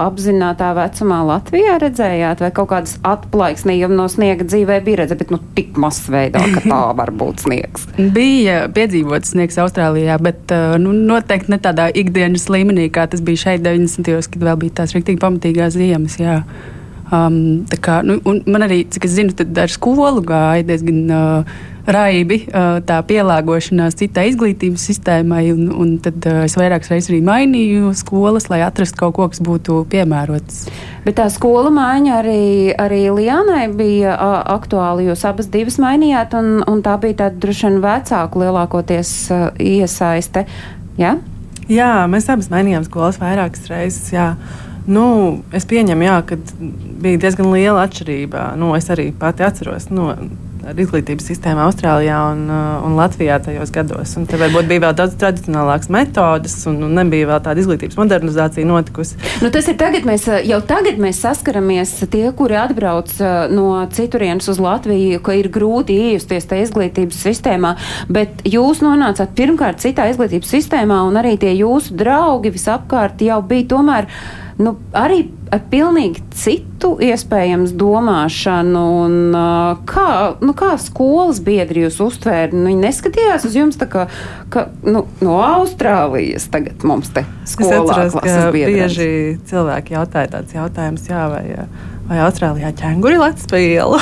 [0.05, 5.41] apzinātā vecumā Latvijā redzējāt, vai kaut kādas atplaiksnījumi no sniega dzīvē bija redzēti, bet nu,
[5.57, 7.87] tik masveidā, ka tā var būt sniegs.
[8.15, 13.47] bija piedzīvots sniegs Austrālijā, bet uh, nu, noteikti ne tādā ikdienas līmenī, kā tas bija
[13.47, 14.19] šeit 90.
[14.19, 16.19] gados, kad vēl bija tās rīktīgi pamatīgās ziemas.
[16.19, 16.41] Jā.
[17.09, 21.53] Um, kā, nu, man arī, cik es zinu, ar skolu gāja diezgan uh,
[21.89, 27.23] raibi uh, tā pielāgošanās citai izglītības sistēmai, un, un tad uh, es vairākas reizes arī
[27.25, 30.67] mainīju skolas, lai atrastu kaut ko, kas būtu piemērots.
[31.07, 32.45] Bet tā skola maiņa arī,
[32.77, 35.07] arī Lianai bija uh, aktuāla.
[35.09, 40.45] Jūs abas divas mainījāt, un, un tā bija tāda droši vien vecāku lielākoties uh, iesaiste.
[41.01, 41.17] Ja?
[41.69, 44.11] Jā, mēs abas mainījām skolas vairākas reizes.
[44.13, 44.35] Jā.
[44.87, 45.05] Nu,
[45.55, 46.37] es pieņemu, jā, ka
[47.03, 48.53] bija diezgan liela atšķirība.
[48.59, 49.89] Nu, es arī pati atceros.
[49.93, 50.11] Nu,
[50.67, 54.15] ar izglītības sistēmu Austrālijā un, uh, un Latvijā tajos gados.
[54.19, 58.67] Un tur varbūt bija vēl daudz tradicionālākas metodes, un, un nebija vēl tāda izglītības modernizācija
[58.67, 59.19] notikusi.
[59.43, 63.69] Nu, tas ir tagad, mēs, uh, jau tagad mēs saskaramies tie, kuri atbrauc uh, no
[63.95, 67.75] citurienes uz Latviju, ka ir grūti iejusties tajā izglītības sistēmā,
[68.11, 73.69] bet jūs nonācāt pirmkārt citā izglītības sistēmā, un arī tie jūsu draugi visapkārt jau bija
[73.75, 74.11] tomēr
[74.59, 78.81] nu, arī ar pilnīgi citu iespējams domāšanu.
[79.05, 80.09] Un, uh, kā,
[80.43, 82.51] nu, kā skolas biedri jūs uztvēra?
[82.53, 84.05] Nu, viņi neskatījās uz jums tā kā
[84.53, 91.07] ka, nu, no Austrālijas tagad mums te skolā atceros, ka bieži cilvēki jautāja tāds jautājums,
[91.09, 91.43] jā, vai,
[92.09, 93.99] vai Austrālijā ķēnguri lec pa ielu?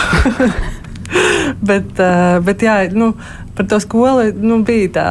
[1.69, 3.13] bet, uh, bet jā, nu,
[3.57, 5.09] par to skolu nu, bija tā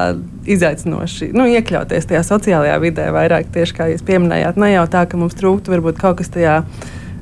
[0.50, 4.60] izaicinoši nu, iekļauties tajā sociālajā vidē vairāk tieši kā jūs pieminējāt.
[4.60, 6.60] Ne jau tā, ka mums trūktu varbūt kaut kas tajā.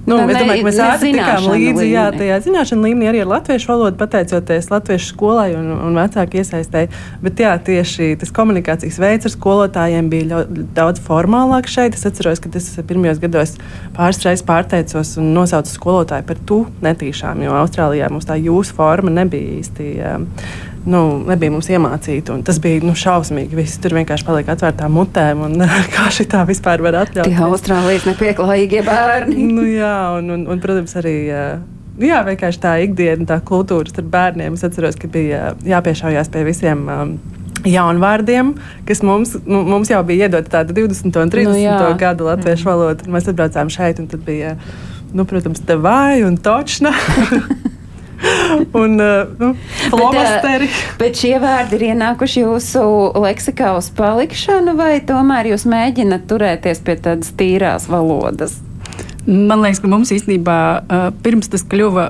[0.04, 3.70] Nu, es domāju, ka mēs ātri tikām līdzi jā, tajā zināšanu līmenī arī ar latviešu
[3.70, 6.90] valodu, pateicoties latviešu skolai un, un vecāku iesaistēji.
[7.24, 11.96] Bet jā, tieši tas komunikācijas veids ar skolotājiem bija ļoti daudz formālāks šeit.
[11.96, 13.56] Es atceros, ka tas pirmajos gados
[13.96, 19.14] pāris reizes pārteicos un nosaucu skolotāju par tu netīšām, jo Austrālijā mums tā jūsu forma
[19.22, 19.90] nebija īsti.
[20.02, 20.18] Jā,
[20.86, 22.36] nu, nebija mums iemācīta.
[22.46, 23.56] Tas bija nu, šausmīgi.
[23.58, 25.44] Visi tur vienkārši paliek atvērtām mutēm.
[25.46, 27.30] Un, kā šī tā vispār var atļauties?
[27.32, 29.46] Tie Austrālijas nepieklājīgie bērni.
[29.54, 31.16] nu, jā, un, un, un, protams, arī.
[31.94, 34.56] Jā, vienkārši tā ikdiena, tā kultūra starp bērniem.
[34.58, 36.88] Es atceros, ka bija jāpiešaujās pie visiem.
[36.90, 37.16] Um,
[37.64, 38.50] jaunvārdiem,
[38.84, 41.14] kas mums, nu, mums jau bija iedota tāda 20.
[41.22, 41.48] un 30.
[41.48, 41.78] Nu, jā.
[41.96, 43.06] gadu latviešu valoda.
[43.08, 44.58] Mēs atbraucām šeit, un tad bija,
[45.16, 46.92] nu, protams, te vai un točna.
[48.82, 49.54] un uh, nu,
[49.90, 50.68] flomasteri.
[50.68, 52.84] Bet, bet šie vārdi ir ienākuši jūsu
[53.24, 58.58] leksikā uz palikšanu, vai tomēr jūs mēģināt turēties pie tādas tīrās valodas?
[59.24, 60.56] Man liekas, ka mums īstenībā
[61.24, 62.02] pirms tas kļuva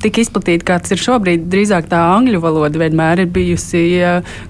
[0.00, 3.82] tik izplatīts, kā tas ir šobrīd, drīzāk tā angļu valoda vienmēr ir bijusi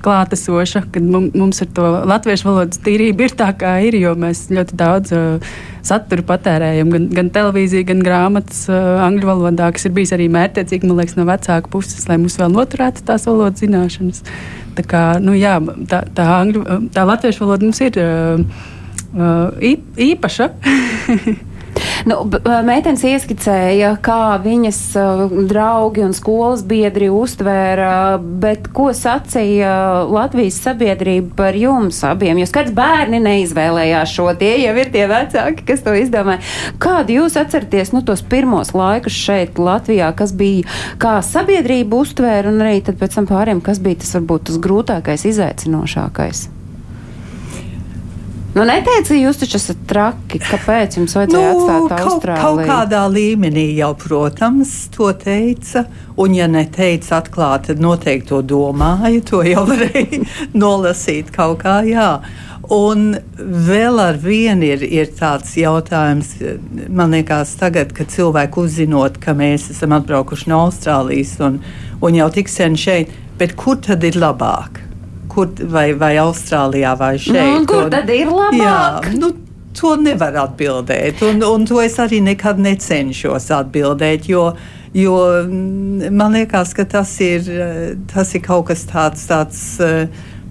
[0.04, 4.78] klātesoša, kad mums ar to latviešu valodas tīrību ir tā, kā ir, jo mēs ļoti
[4.78, 5.16] daudz
[5.82, 11.02] saturu patērējam, gan, gan televīziju, gan grāmatas angļu valodā, kas ir bijis arī mērķiecīgi, man
[11.02, 14.22] liekas, no vecāku puses, lai mums vēl noturētu tās valodas zināšanas.
[14.78, 15.58] Tā kā, nu jā,
[15.90, 17.98] tā, tā, angļu, tā latviešu valoda mums ir
[20.12, 20.52] īpaša.
[22.08, 22.16] Nu,
[22.66, 29.72] meitenes ieskicēja, kā viņas uh, draugi un skolas biedri uztvēra, bet ko sacīja
[30.10, 32.40] Latvijas sabiedrība par jums abiem?
[32.42, 36.42] Jo skats bērni neizvēlējās šo, tie jau ir tie vecāki, kas to izdomāja.
[36.82, 40.66] Kādu jūs atceraties nu, tos pirmos laikus šeit Latvijā, kas bija,
[41.02, 46.48] kā sabiedrība uztvēra, un arī pēc tam pāriem, kas bija tas varbūt tas grūtākais, izaicinošākais?
[48.52, 50.36] Nu, neteici, jūs taču esat traki.
[50.44, 52.42] Kāpēc jums vajadzēja nu, atstāt Austrāliju?
[52.42, 55.86] Kaut, kaut kādā līmenī jau, protams, to teica.
[56.20, 59.22] Un, ja neteica atklāti, tad noteikti to domāju.
[59.30, 60.20] To jau varēja
[60.52, 61.78] nolasīt kaut kā.
[61.88, 62.10] Jā.
[62.72, 63.08] Un
[63.40, 66.36] vēl ar vienu ir, ir tāds jautājums,
[66.92, 71.62] man liekas, tagad, kad cilvēki uzzinot, ka mēs esam atbraukuši no Austrālijas un,
[72.04, 74.91] un jau tik sen šeit, bet kur tad ir labāk?
[75.32, 77.38] Kur, vai, vai Austrālijā, vai šeit.
[77.38, 78.60] Nu, kur un, tad ir labāk?
[78.60, 79.32] Jā, nu,
[79.78, 84.50] to nevar atbildēt, un, un to es arī nekad necenšos atbildēt, jo,
[84.96, 85.16] jo
[85.46, 87.48] mm, man liekas, ka tas ir,
[88.12, 89.26] tas ir kaut kas tāds.
[89.30, 89.64] tāds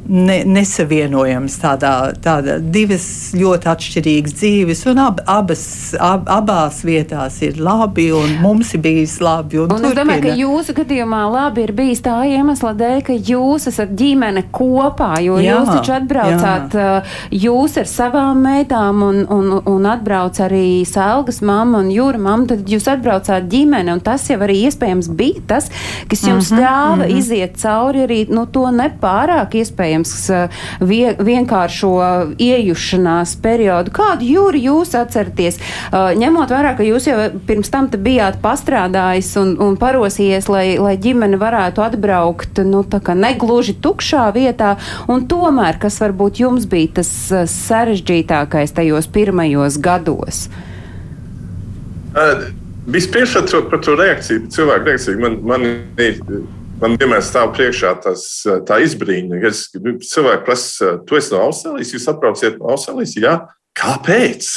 [0.10, 1.58] ne, nesavienojams.
[1.62, 3.06] Tādā, tādā divas
[3.38, 5.64] ļoti atšķirīgas dzīves, un ab, abas,
[6.02, 9.60] ab, abās vietās ir labi, un mums ir bijis labi.
[9.62, 13.68] Un, un es domāju, ka jūsu gadījumā labi ir bijis tā iemesla dēļ, ka jūs
[13.72, 16.88] esat ģimene kopā, jo jā, jūs taču atbraucāt, jā.
[17.02, 22.50] Uh, jūs ar savām meitām, un, un, un atbrauc arī Selgas mamma un Jūra mamma,
[22.54, 25.70] tad jūs atbraucāt ģimene, un tas jau arī iespējams bija tas,
[26.10, 27.18] kas jums mm -hmm, ļāva mm -hmm.
[27.18, 29.91] iziet cauri arī nu, to nepārāk iespējams
[30.32, 31.92] uh, vie, vienkāršo
[32.42, 33.94] iejušanās periodu.
[33.96, 35.60] Kādu jūri jūs atceraties,
[35.92, 40.96] uh, ņemot vērā, ka jūs jau pirms tam bijāt pastrādājis un, un parosījies, lai, lai
[41.02, 42.84] ģimene varētu atbraukt nu,
[43.18, 44.76] negluži tukšā vietā,
[45.12, 50.48] un tomēr, kas varbūt jums bija tas uh, sarežģītākais tajos pirmajos gados?
[52.12, 52.50] Uh,
[52.92, 53.36] Vispirms
[53.70, 55.20] par to, reakciju, cilvēku reakciju.
[55.22, 55.68] Man, man,
[56.82, 58.26] man vienmēr stāv priekšā tas,
[58.68, 59.40] tā izbrīna.
[59.48, 63.16] Es, cilvēki prasa, tu esi no Austrālijas, jūs atbrauciet no Austrālijas?
[63.22, 63.38] Jā,
[63.78, 64.52] kāpēc?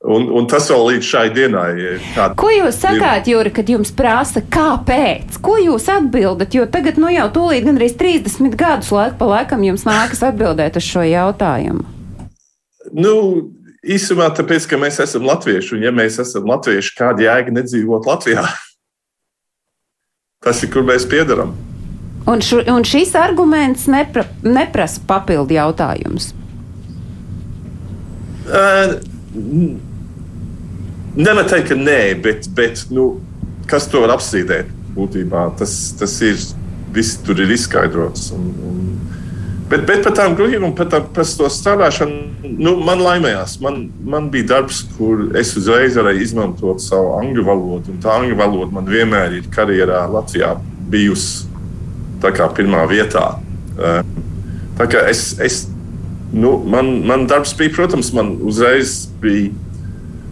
[0.00, 1.72] Un, un tas vēl līdz šai dienai.
[2.14, 5.36] Tāda, Ko jūs sakāt, Jūri, kad jums prasa, kāpēc?
[5.44, 6.56] Ko jūs atbildat?
[6.56, 10.88] Jo tagad, nu jau tūlīt gandrīz 30 gadus laika pa laikam jums nākas atbildēt uz
[10.88, 11.84] šo jautājumu.
[12.96, 13.14] Nu,
[13.80, 18.44] Īsumā tāpēc, ka mēs esam latvieši, un ja mēs esam latvieši, kāda jēga nedzīvot Latvijā?
[20.40, 21.50] Tas ir, kur mēs piedaram.
[22.24, 26.30] Un, š, un šis arguments nepra, neprasa papildu jautājumus.
[28.48, 28.94] Uh,
[31.20, 33.04] Nevar teikt, ka nē, bet, bet nu,
[33.68, 34.72] kas to var apstrīdēt?
[34.96, 36.40] Būtībā tas, tas ir
[36.96, 38.30] viss tur ir izskaidrots.
[38.32, 38.80] Un, un,
[39.70, 43.60] Bet, bet par tām grūtībām, par, tā, par to strādāšanu, nu, man laimējās.
[43.62, 47.94] Man, man bija darbs, kur es uzreiz varēju izmantot savu angļu valodu.
[48.02, 50.56] Tā angļu valoda man vienmēr ir karjerā Latvijā
[50.90, 51.46] bijusi
[52.20, 53.38] pirmā vietā.
[53.78, 54.02] Eh,
[54.76, 55.62] tā kā es, es
[56.32, 59.52] nu, man, man darbs bija, protams, man uzreiz bija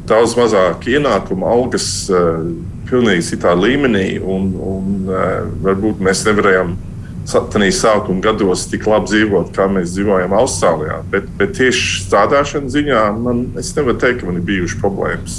[0.09, 2.41] daudz mazāk ienākumu, algas uh,
[2.89, 6.73] pilnīgi citā līmenī, un, un uh, varbūt mēs nevarējām
[7.29, 11.03] tajos sākuma gados tik labi dzīvot, kā mēs dzīvojam Austrālijā.
[11.13, 15.39] Bet, bet tieši strādāšanas ziņā man, es nevaru teikt, ka man ir bijušas problēmas.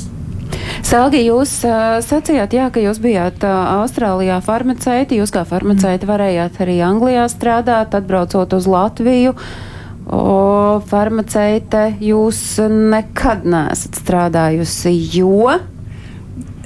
[0.86, 5.20] Selgi, jūs uh, sacījāt, jā, ka jūs bijāt uh, Austrālijā farmaceiti.
[5.20, 9.36] Jūs kā farmaceiti varējāt arī Anglijā strādāt, atbraucot uz Latviju.
[10.10, 15.52] O, farmaceite jūs nekad neesat strādājusi, jo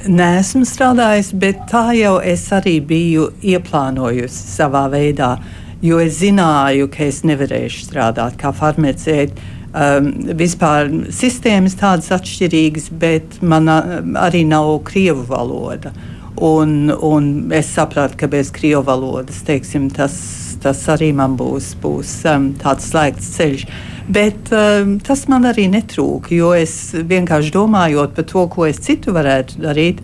[0.04, 5.38] Nesmu strādājis, bet tā jau es arī biju ieplānojusi savā veidā,
[5.80, 9.40] jo es zināju, ka es nevarēšu strādāt kā farmaceite.
[9.74, 15.94] Um, vispār sistēmas tādas atšķirīgas, bet man arī nav krievu valoda.
[16.42, 20.16] Un, un es sapratu, ka bez krievu valodas teiksim, tas,
[20.64, 23.66] tas arī man būs, būs um, tāds slēgts ceļš.
[24.14, 29.14] Bet um, tas man arī netrūka, jo es vienkārši domājot par to, ko es citu
[29.14, 30.02] varētu darīt.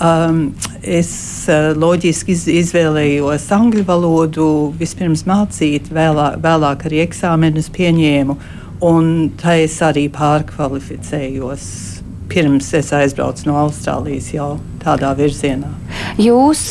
[0.00, 1.12] Um, es
[1.52, 4.48] uh, loģiski iz, izvēlējos angļu valodu,
[4.80, 8.36] vispirms mācīt, vēlāk, vēlāk arī eksāmenus pieņēmu,
[8.90, 11.70] un tā es arī pārkvalificējos
[12.30, 15.70] pirms es aizbraucu no Austrālijas jau tādā virzienā.
[16.20, 16.62] Jūs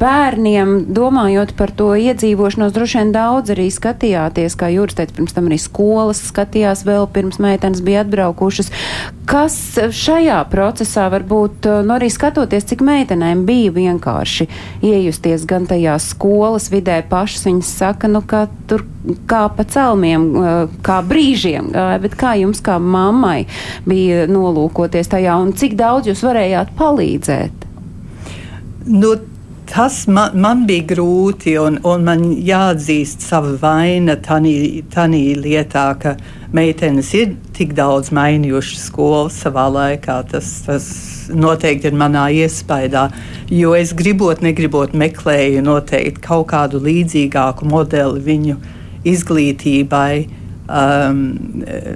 [0.00, 5.48] bērniem, domājot par to iedzīvošanos, droši vien daudz arī skatījāties, kā Jūras teica, pirms tam
[5.50, 8.72] arī skolas skatījās vēl pirms meitenes bija atbraukušas.
[9.28, 9.56] Kas
[9.96, 14.48] šajā procesā varbūt, nu arī skatoties, cik meitenēm bija vienkārši
[14.84, 18.84] iejusties gan tajā skolas vidē pašas, viņas saka, nu, ka tur
[19.26, 20.26] kā pa celmiem,
[20.86, 23.46] kā brīžiem, bet kā jums kā mammai
[23.88, 27.66] bija nolūkoties tajā un cik daudz jūs varējāt varētu palīdzēt?
[28.86, 29.14] Nu,
[29.66, 36.16] tas man, man bija grūti, un, un man jāatzīst sava vaina tajā lietā, ka
[36.52, 40.22] meitenes ir tik daudz mainījušas skolu savā laikā.
[40.30, 43.08] Tas, tas noteikti ir manā iespējā,
[43.50, 48.60] jo es gribot, negribot meklēju noteikti kaut kādu līdzīgāku modeli viņu
[49.04, 50.38] izglītībai.
[50.72, 51.24] Um,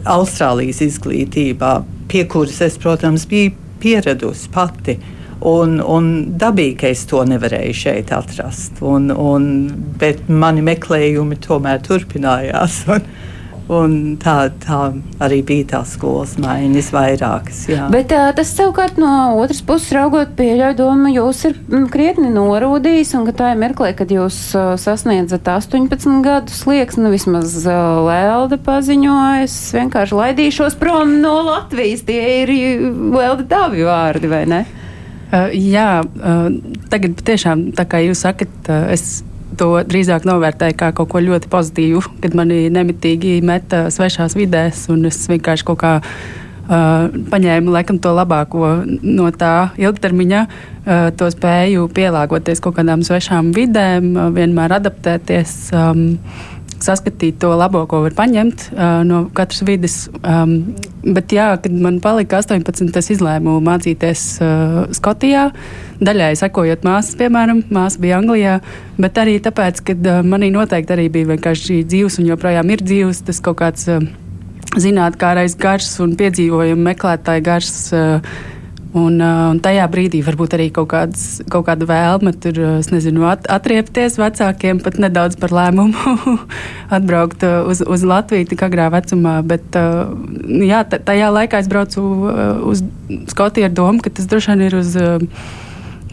[0.05, 1.71] Austrālijas izglītībā,
[2.11, 4.97] pie kuras es, protams, biju pieradusi pati.
[5.47, 6.07] Un, un
[6.41, 8.81] dabīgi, ka es to nevarēju šeit atrast.
[8.81, 9.49] Un, un,
[10.01, 12.83] bet mani meklējumi tomēr turpinājās.
[12.95, 13.05] Un,
[13.67, 17.65] Un tā, tā arī bija tā skolas maiņas vairākas.
[17.67, 17.89] Jā.
[17.91, 23.11] Bet tā, tas savukārt no otras puses raugot, pieļauj domu, jūs ir mm, krietni norūdījis,
[23.19, 28.07] un ka tā ir mirklē, kad jūs uh, sasniedzat 18 gadu slieksni, nu vismaz uh,
[28.07, 32.07] Lelde paziņoja, es vienkārši laidīšos prom no Latvijas.
[32.07, 32.55] Tie ir
[33.17, 34.63] Lelde tavi vārdi, vai ne?
[35.27, 36.53] Uh, jā, uh,
[36.93, 39.25] tagad patiešām, tā kā jūs sakat, uh, es
[39.59, 45.07] to drīzāk novērtēju kā kaut ko ļoti pozitīvu, kad mani nemitīgi meta svešās vidēs, un
[45.09, 51.89] es vienkārši kaut kā uh, paņēmu laikam to labāko no tā ilgtermiņā, uh, to spēju
[51.97, 55.57] pielāgoties kaut kādām svešām vidēm, uh, vienmēr adaptēties.
[55.77, 56.07] Um,
[56.83, 59.97] saskatīt to labo, ko var paņemt uh, no katras vidas.
[60.21, 65.49] Um, bet, jā, kad man palika 18, es izlēmu mācīties uh, Skotijā.
[66.03, 68.59] Daļai sekojot māsas, piemēram, māsa bija Anglijā,
[69.01, 73.25] bet arī tāpēc, ka uh, manī noteikti arī bija vienkārši dzīves un joprojām ir dzīves.
[73.29, 74.05] Tas kaut kāds uh,
[74.77, 77.73] zinātnīs gars un piedzīvojumu meklētāju gars.
[77.95, 78.55] Uh,
[78.97, 82.61] Un, un tajā brīdī varbūt arī kaut, kāds, kaut kāda vēlme tur,
[82.95, 86.17] nezinu, at, atriepties vecākiem, pat nedaudz par lēmumu
[86.97, 89.37] atbraukt uz, uz Latviju tik agrā vecumā.
[89.45, 92.07] Bet jā, tajā laikā es braucu
[92.73, 92.85] uz
[93.31, 94.97] Skotiju ar domu, ka tas droši vien ir uz,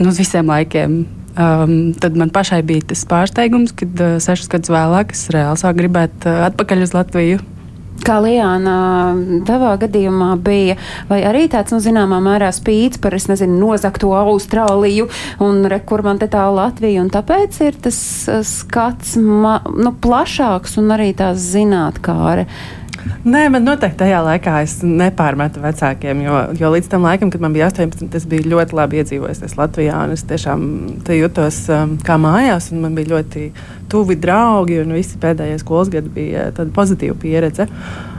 [0.03, 1.03] uz visiem laikiem.
[1.33, 5.79] Um, tad man pašai bija tas pārsteigums, kad uh, sešus gadus vēlāk es reāli sāku
[5.79, 7.39] gribēt uh, atpakaļ uz Latviju.
[8.03, 8.75] Kā Lijāna,
[9.47, 10.75] tavā gadījumā bija,
[11.13, 15.07] arī tāds, nu, zināmā mērā spīts par, es nezinu, nozakto Austrāliju
[15.45, 19.93] un re, kur man te tā Latvija, un tāpēc ir tas uh, skats, ma, nu,
[20.03, 22.47] plašāks un arī tās zinātkāre.
[23.23, 27.55] Nē, man noteikti tajā laikā es nepārmetu vecākiem, jo, jo līdz tam laikam, kad man
[27.55, 30.01] bija 18, es biju ļoti labi iedzīvojies Latvijā.
[30.15, 30.65] Es tiešām
[31.17, 33.49] jutos um, kā mājās, un man bija ļoti
[33.91, 37.69] tuvi draugi, un visi pēdējie skolas gadi bija tāda pozitīva pieredze.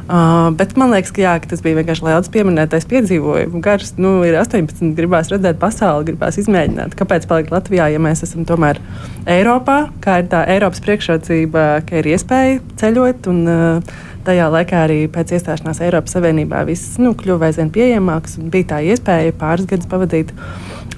[0.04, 3.60] Uh, bet man liekas, ka, jā, ka tas bija vienkārši liels pieminētais piedzīvojums.
[3.64, 6.92] Gars, nu, ir 18, gribās redzēt pasauli, gribās izmēģināt.
[6.98, 8.82] Kāpēc palikt Latvijā, ja mēs esam tomēr
[9.24, 9.78] Eiropā?
[10.04, 15.34] Kā ir tā Eiropas priekšrocība, ka ir iespēja ceļot un uh, tajā laikā arī pēc
[15.36, 18.38] iestāšanās Eiropas Savienībā viss nu, kļuva aizvien pieejamāks.
[18.52, 20.32] Bija tā iespēja pāris gadus pavadīt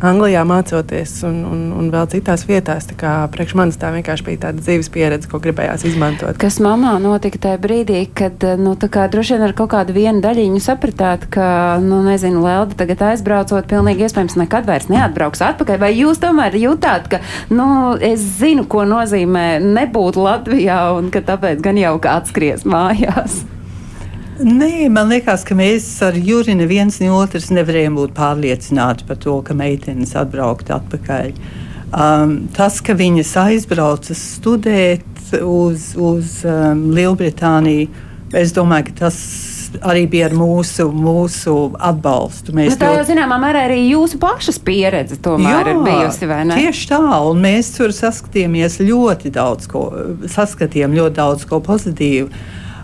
[0.05, 2.89] Anglijā mācoties un, un, un vēl citās vietās.
[3.33, 6.37] Priekš manis tā vienkārši bija tāda dzīves pieredze, ko gribējās izmantot.
[6.41, 11.27] Kas mamā notika tajā brīdī, kad nu, droši vien ar kaut kādu vienu daļiņu sapratāt,
[11.33, 11.49] ka,
[11.83, 15.81] nu, nezinu, Lelda tagad aizbraucot, pilnīgi iespējams nekad vairs neatbrauks atpakaļ.
[15.87, 17.23] Vai jūs tomēr jutāt, ka,
[17.53, 23.45] nu, es zinu, ko nozīmē nebūt Latvijā un ka tāpēc gan jau kāds skries mājās?
[24.37, 29.39] Nē, man liekas, ka mēs ar Juri neviens ne otrs nevarējām būt pārliecināti par to,
[29.47, 31.33] ka meitenes atbraukt atpakaļ.
[31.97, 37.89] Um, tas, ka viņas aizbrauca studēt uz, uz um, Lielbritāniju,
[38.37, 39.21] es domāju, ka tas
[39.87, 42.55] arī bija ar mūsu, mūsu atbalstu.
[42.57, 46.43] Mēs nu, tā jau zināmā mērā arī jūsu pašas pieredze tomēr jā, ir bijusi, vai
[46.49, 46.61] ne?
[46.61, 49.89] Tieši tā, un mēs tur saskatījāmies ļoti daudz ko,
[50.33, 52.31] saskatījām ļoti daudz ko pozitīvu.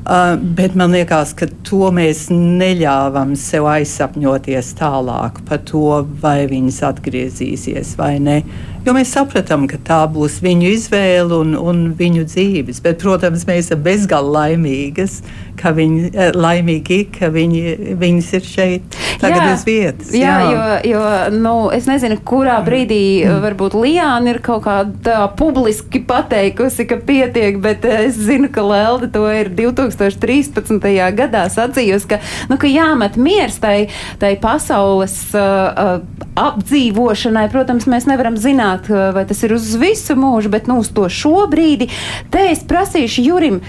[0.02, 6.80] Uh, bet man liekas, ka to mēs neļāvam sev aizsapņoties tālāk par to, vai viņas
[6.88, 8.40] atgriezīsies vai ne.
[8.82, 12.82] Jo mēs sapratām, ka tā būs viņu izvēle un, un viņu dzīves.
[12.82, 15.20] Bet, protams, mēs esam bezgalīgi laimīgas,
[15.60, 20.12] ka viņi, eh, laimīgi, ka viņi, viņas ir šeit, tagad jā, uz vietas.
[20.16, 20.50] Jā, jā.
[20.50, 21.02] jo, jo
[21.36, 23.42] nu, es nezinu, kurā brīdī mm.
[23.44, 29.26] varbūt Lijāna ir kaut kādā publiski pateikusi, ka pietiek, bet es zinu, ka Lelda to
[29.30, 30.80] ir 2013.
[31.18, 32.20] gadā sacījusi, ka,
[32.50, 33.76] nu, ka jāmet miers tai,
[34.22, 36.00] tai pasaules uh,
[36.40, 37.46] apdzīvošanai.
[37.52, 41.08] Protams, mēs nevaram zināt, zināt, vai tas ir uz visu mūžu, bet nu, uz to
[41.08, 41.90] šobrīd.
[42.30, 43.60] Te es prasīšu Jurim,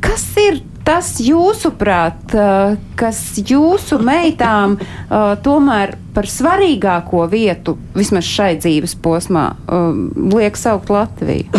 [0.00, 2.32] kas ir tas jūsuprāt,
[2.96, 4.78] kas jūsu meitām
[5.44, 9.54] tomēr par svarīgāko vietu, vismaz šai dzīves posmā,
[10.32, 11.50] liek saukt Latviju?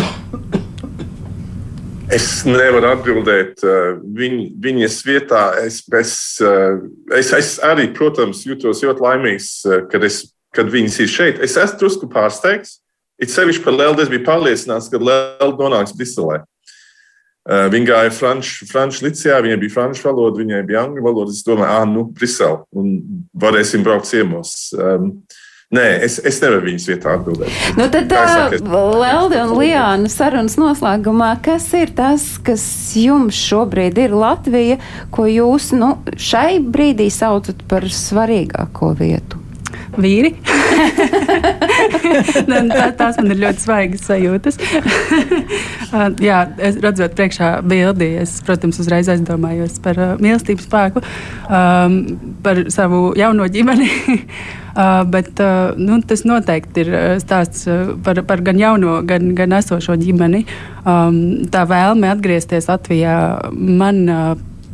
[2.12, 5.46] Es nevaru atbildēt viņ, viņas vietā.
[5.64, 6.12] Es, es,
[7.16, 9.48] es, es arī, protams, jūtos ļoti laimīgs,
[9.88, 11.40] kad, es, kad viņas ir šeit.
[11.40, 12.82] Es esmu drusku pārsteigts,
[13.22, 16.42] It sevišķi par Leldu es biju pārliecināts, ka Lelda nonāks Briselē.
[17.42, 21.34] Uh, viņa gāja franču, franču licijā, viņai bija franču valoda, viņai bija angļu valoda.
[21.34, 22.92] Es domāju, ah, nu, Brisele, un
[23.34, 24.70] varēsim braukt ciemos.
[24.78, 25.16] Um,
[25.72, 27.52] Nē, es, es nevaru viņas vietā atbildēt.
[27.78, 32.62] Nu, tad, tā, Lelde un Lijāna sarunas noslēgumā, kas ir tas, kas
[33.00, 34.76] jums šobrīd ir Latvija,
[35.16, 39.40] ko jūs nu, šai brīdī saucat par svarīgāko vietu?
[39.98, 40.34] vīri.
[42.50, 44.58] Nu, tā, tās man ir ļoti svaigas sajūtas.
[46.28, 51.04] Jā, es redzot priekšā bildi, es, protams, uzreiz aizdomājos par uh, mīlestības spēku,
[51.46, 52.00] um,
[52.44, 53.90] par savu jauno ģimeni.
[54.72, 59.34] Uh, bet uh, nu, tas noteikti ir uh, stāsts uh, par, par gan jauno, gan,
[59.36, 60.46] gan esošo ģimeni.
[60.88, 61.18] Um,
[61.52, 63.18] tā vēlme atgriezties Latvijā
[63.52, 64.30] man uh,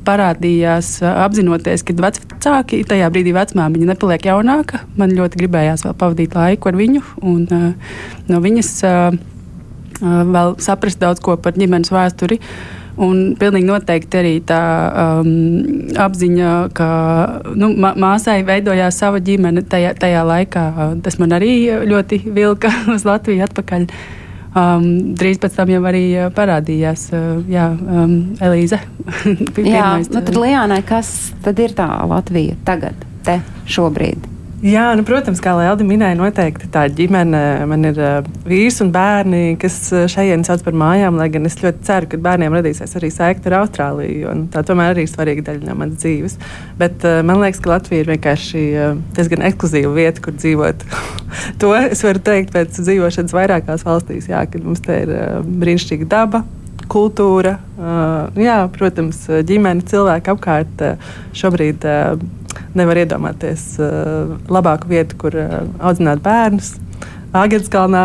[0.09, 4.83] parādījās apzinoties, ka vecāki tajā brīdī vecmāmiņa nepaliek jaunāka.
[4.97, 7.45] Man ļoti gribējās vēl pavadīt laiku ar viņu un
[8.29, 8.73] no viņas
[10.01, 12.41] vēl saprast daudz ko par ģimenes vēsturi.
[12.99, 14.59] Un pilnīgi noteikti arī tā
[15.21, 15.29] um,
[16.03, 16.89] apziņa, ka
[17.55, 20.65] nu, māsai veidojās sava ģimene tajā, tajā laikā.
[21.05, 21.53] Tas man arī
[21.87, 23.87] ļoti vilka uz Latviju atpakaļ.
[24.57, 28.81] Um, drīz pēc tam jau arī parādījās uh, jā, um, Elīze.
[29.75, 31.13] jā, nu tad Lijānai, kas
[31.45, 34.38] tad ir tā Latvija tagad, te šobrīd?
[34.59, 37.41] Jā, nu, protams, kā Lielda minēja, noteikti tā ģimene.
[37.71, 39.77] Man ir uh, vīrs un bērni, kas
[40.11, 43.61] šeit sauc par mājām, lai gan es ļoti ceru, ka bērniem radīsies arī saikta ar
[43.61, 44.33] Austrāliju.
[44.51, 46.35] Tā tomēr arī ir svarīga daļa no manas dzīves.
[46.81, 48.63] Bet uh, man liekas, ka Latvija ir vienkārši
[49.15, 50.83] diezgan ekskluzīva vieta, kur dzīvot.
[51.63, 55.15] to es varu teikt pēc dzīvošanas vairākās valstīs, jā, kad mums te ir
[55.47, 56.43] brīnišķīga daba.
[56.89, 57.59] Kultūra,
[58.41, 60.85] jā, protams, ģimene, cilvēki apkārt.
[61.37, 61.85] Šobrīd
[62.79, 66.75] nevar iedomāties uh, labāku vietu, kur uh, audzināt bērnus.
[67.37, 68.05] Agenskalnā.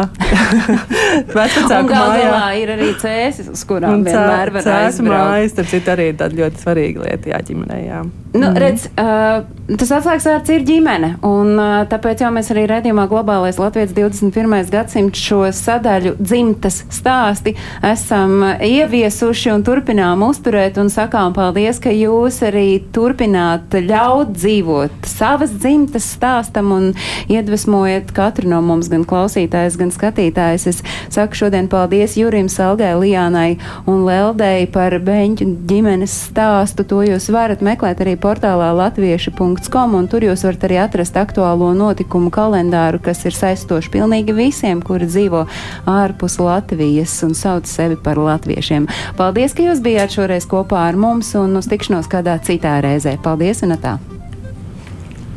[1.37, 5.13] Vecāku mājā ir arī cēsis, kurām vienmēr var aizbraukt.
[5.13, 8.03] Mājas, tad cita arī tāda ļoti svarīga lieta, jā, ģimenē, jā.
[8.33, 9.43] Nu, mm redz, uh,
[9.77, 14.55] tas atslēgas vārds ir ģimene, un uh, tāpēc jau mēs arī redzījumā globālais Latvijas 21.
[14.73, 17.53] gadsimts šo sadaļu dzimtas stāsti
[17.85, 25.53] esam ieviesuši un turpinām uzturēt un sakām paldies, ka jūs arī turpināt ļaut dzīvot savas
[25.59, 26.89] dzimtas stāstam un
[27.29, 30.67] iedvesmojat katru no mums, gan klausītājs, gan skatītājs.
[30.71, 30.81] Es
[31.13, 33.57] saku šodien paldies Jurim Salgai, Lijānai
[33.89, 36.85] un Leldei par beņķu ģimenes stāstu.
[36.89, 42.31] To jūs varat meklēt arī portālā latvieši.com, un tur jūs varat arī atrast aktuālo notikumu
[42.33, 45.45] kalendāru, kas ir saistoši pilnīgi visiem, kuri dzīvo
[45.89, 48.89] ārpus Latvijas un sauc sevi par latviešiem.
[49.19, 53.17] Paldies, ka jūs bijāt šoreiz kopā ar mums un uz tikšanos kādā citā reizē.
[53.23, 53.97] Paldies un tā!